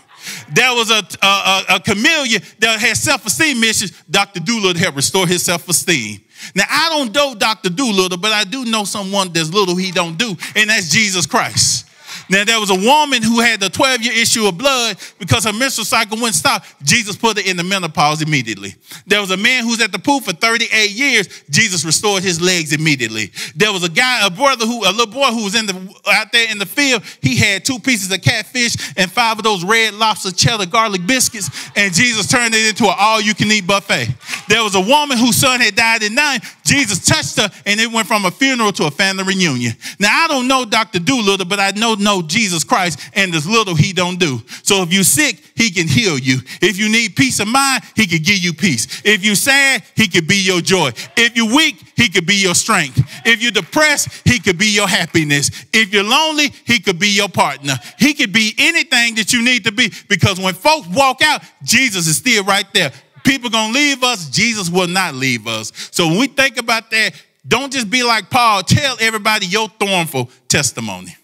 There 0.52 0.74
was 0.74 0.90
a, 0.90 1.02
a, 1.24 1.76
a, 1.76 1.80
chameleon 1.80 2.42
that 2.59 2.80
had 2.80 2.96
self-esteem 2.96 3.62
issues. 3.64 3.90
Dr. 4.11 4.40
Dolittle 4.40 4.80
helped 4.80 4.96
restore 4.96 5.26
his 5.26 5.42
self-esteem. 5.44 6.20
Now, 6.54 6.64
I 6.68 6.88
don't 6.90 7.14
know 7.14 7.35
Dr. 7.35 7.70
Dolittle, 7.70 8.18
but 8.18 8.33
I 8.33 8.44
do 8.44 8.64
know 8.64 8.85
someone 8.85 9.33
that's 9.33 9.50
little 9.50 9.76
he 9.76 9.90
don't 9.90 10.18
do, 10.18 10.37
and 10.57 10.70
that's 10.70 10.90
Jesus 10.90 11.26
Christ. 11.26 11.88
Now, 12.28 12.44
there 12.44 12.60
was 12.60 12.70
a 12.70 12.74
woman 12.74 13.22
who 13.22 13.40
had 13.40 13.60
the 13.60 13.68
12 13.68 14.02
year 14.02 14.12
issue 14.14 14.46
of 14.46 14.58
blood 14.58 14.96
because 15.18 15.44
her 15.44 15.52
menstrual 15.52 15.84
cycle 15.84 16.16
wouldn't 16.16 16.34
stop. 16.34 16.64
Jesus 16.82 17.16
put 17.16 17.38
her 17.38 17.48
in 17.48 17.56
the 17.56 17.64
menopause 17.64 18.22
immediately. 18.22 18.74
There 19.06 19.20
was 19.20 19.30
a 19.30 19.37
man 19.37 19.64
who's 19.64 19.80
at 19.80 19.92
the 19.92 19.98
pool 19.98 20.20
for 20.20 20.32
38 20.32 20.90
years. 20.90 21.42
Jesus 21.50 21.84
restored 21.84 22.22
his 22.22 22.40
legs 22.40 22.72
immediately. 22.72 23.30
There 23.54 23.72
was 23.72 23.84
a 23.84 23.88
guy, 23.88 24.26
a 24.26 24.30
brother 24.30 24.66
who, 24.66 24.84
a 24.84 24.90
little 24.90 25.06
boy 25.06 25.30
who 25.30 25.44
was 25.44 25.54
in 25.54 25.66
the 25.66 25.74
out 26.12 26.32
there 26.32 26.50
in 26.50 26.58
the 26.58 26.66
field. 26.66 27.02
He 27.20 27.37
had 27.37 27.64
two 27.64 27.78
pieces 27.78 28.12
of 28.12 28.22
catfish 28.22 28.76
and 28.96 29.10
five 29.10 29.38
of 29.38 29.44
those 29.44 29.64
red 29.64 29.94
lobster 29.94 30.32
cheddar 30.32 30.66
garlic 30.66 31.06
biscuits, 31.06 31.70
and 31.76 31.92
Jesus 31.92 32.26
turned 32.26 32.54
it 32.54 32.68
into 32.68 32.84
an 32.84 32.94
all 32.98 33.20
you 33.20 33.34
can 33.34 33.50
eat 33.50 33.66
buffet. 33.66 34.08
There 34.48 34.62
was 34.62 34.74
a 34.74 34.80
woman 34.80 35.18
whose 35.18 35.37
son 35.37 35.60
had 35.60 35.74
died 35.74 36.02
at 36.02 36.12
nine. 36.12 36.40
Jesus 36.64 37.04
touched 37.04 37.38
her, 37.38 37.50
and 37.66 37.80
it 37.80 37.90
went 37.90 38.06
from 38.06 38.24
a 38.24 38.30
funeral 38.30 38.72
to 38.72 38.84
a 38.87 38.90
family 38.90 39.24
reunion. 39.24 39.74
Now, 39.98 40.24
I 40.24 40.28
don't 40.28 40.48
know 40.48 40.64
Dr. 40.64 40.98
Dolittle, 40.98 41.46
but 41.46 41.60
I 41.60 41.70
know, 41.72 41.94
know 41.94 42.13
Jesus 42.22 42.64
Christ, 42.64 43.00
and 43.14 43.33
there's 43.33 43.46
little 43.46 43.74
he 43.74 43.92
don't 43.92 44.18
do. 44.18 44.40
So 44.62 44.83
if 44.83 44.92
you're 44.92 45.05
sick, 45.05 45.40
he 45.55 45.70
can 45.70 45.87
heal 45.87 46.18
you. 46.18 46.38
If 46.61 46.79
you 46.79 46.88
need 46.88 47.16
peace 47.16 47.40
of 47.40 47.48
mind, 47.48 47.83
he 47.94 48.07
can 48.07 48.22
give 48.22 48.38
you 48.38 48.53
peace. 48.53 49.03
If 49.05 49.24
you're 49.24 49.35
sad, 49.35 49.83
he 49.94 50.09
can 50.09 50.27
be 50.27 50.37
your 50.37 50.61
joy. 50.61 50.90
If 51.16 51.37
you're 51.37 51.55
weak, 51.55 51.77
he 51.96 52.09
could 52.09 52.27
be 52.27 52.37
your 52.37 52.55
strength. 52.55 53.00
If 53.24 53.42
you're 53.42 53.53
depressed, 53.53 54.09
he 54.24 54.38
could 54.38 54.59
be 54.59 54.68
your 54.68 54.88
happiness. 54.88 55.50
If 55.72 55.92
you're 55.92 56.05
lonely, 56.05 56.53
he 56.66 56.81
could 56.81 56.98
be 56.98 57.09
your 57.09 57.29
partner. 57.29 57.74
He 57.98 58.14
could 58.14 58.33
be 58.33 58.55
anything 58.59 59.14
that 59.16 59.33
you 59.33 59.42
need 59.42 59.64
to 59.64 59.72
be 59.72 59.92
because 60.09 60.40
when 60.40 60.55
folks 60.55 60.88
walk 60.88 61.22
out, 61.22 61.42
Jesus 61.62 62.07
is 62.07 62.16
still 62.16 62.44
right 62.44 62.66
there. 62.72 62.92
People 63.24 63.48
gonna 63.48 63.72
leave 63.72 64.03
us, 64.03 64.29
Jesus 64.29 64.68
will 64.68 64.87
not 64.87 65.14
leave 65.14 65.46
us. 65.46 65.72
So 65.90 66.09
when 66.09 66.18
we 66.18 66.27
think 66.27 66.59
about 66.59 66.90
that, 66.90 67.14
don't 67.46 67.72
just 67.72 67.90
be 67.90 68.03
like 68.03 68.31
Paul, 68.31 68.62
tell 68.62 68.96
everybody 69.00 69.46
your 69.46 69.68
thornful 69.68 70.31
testimony. 70.48 71.16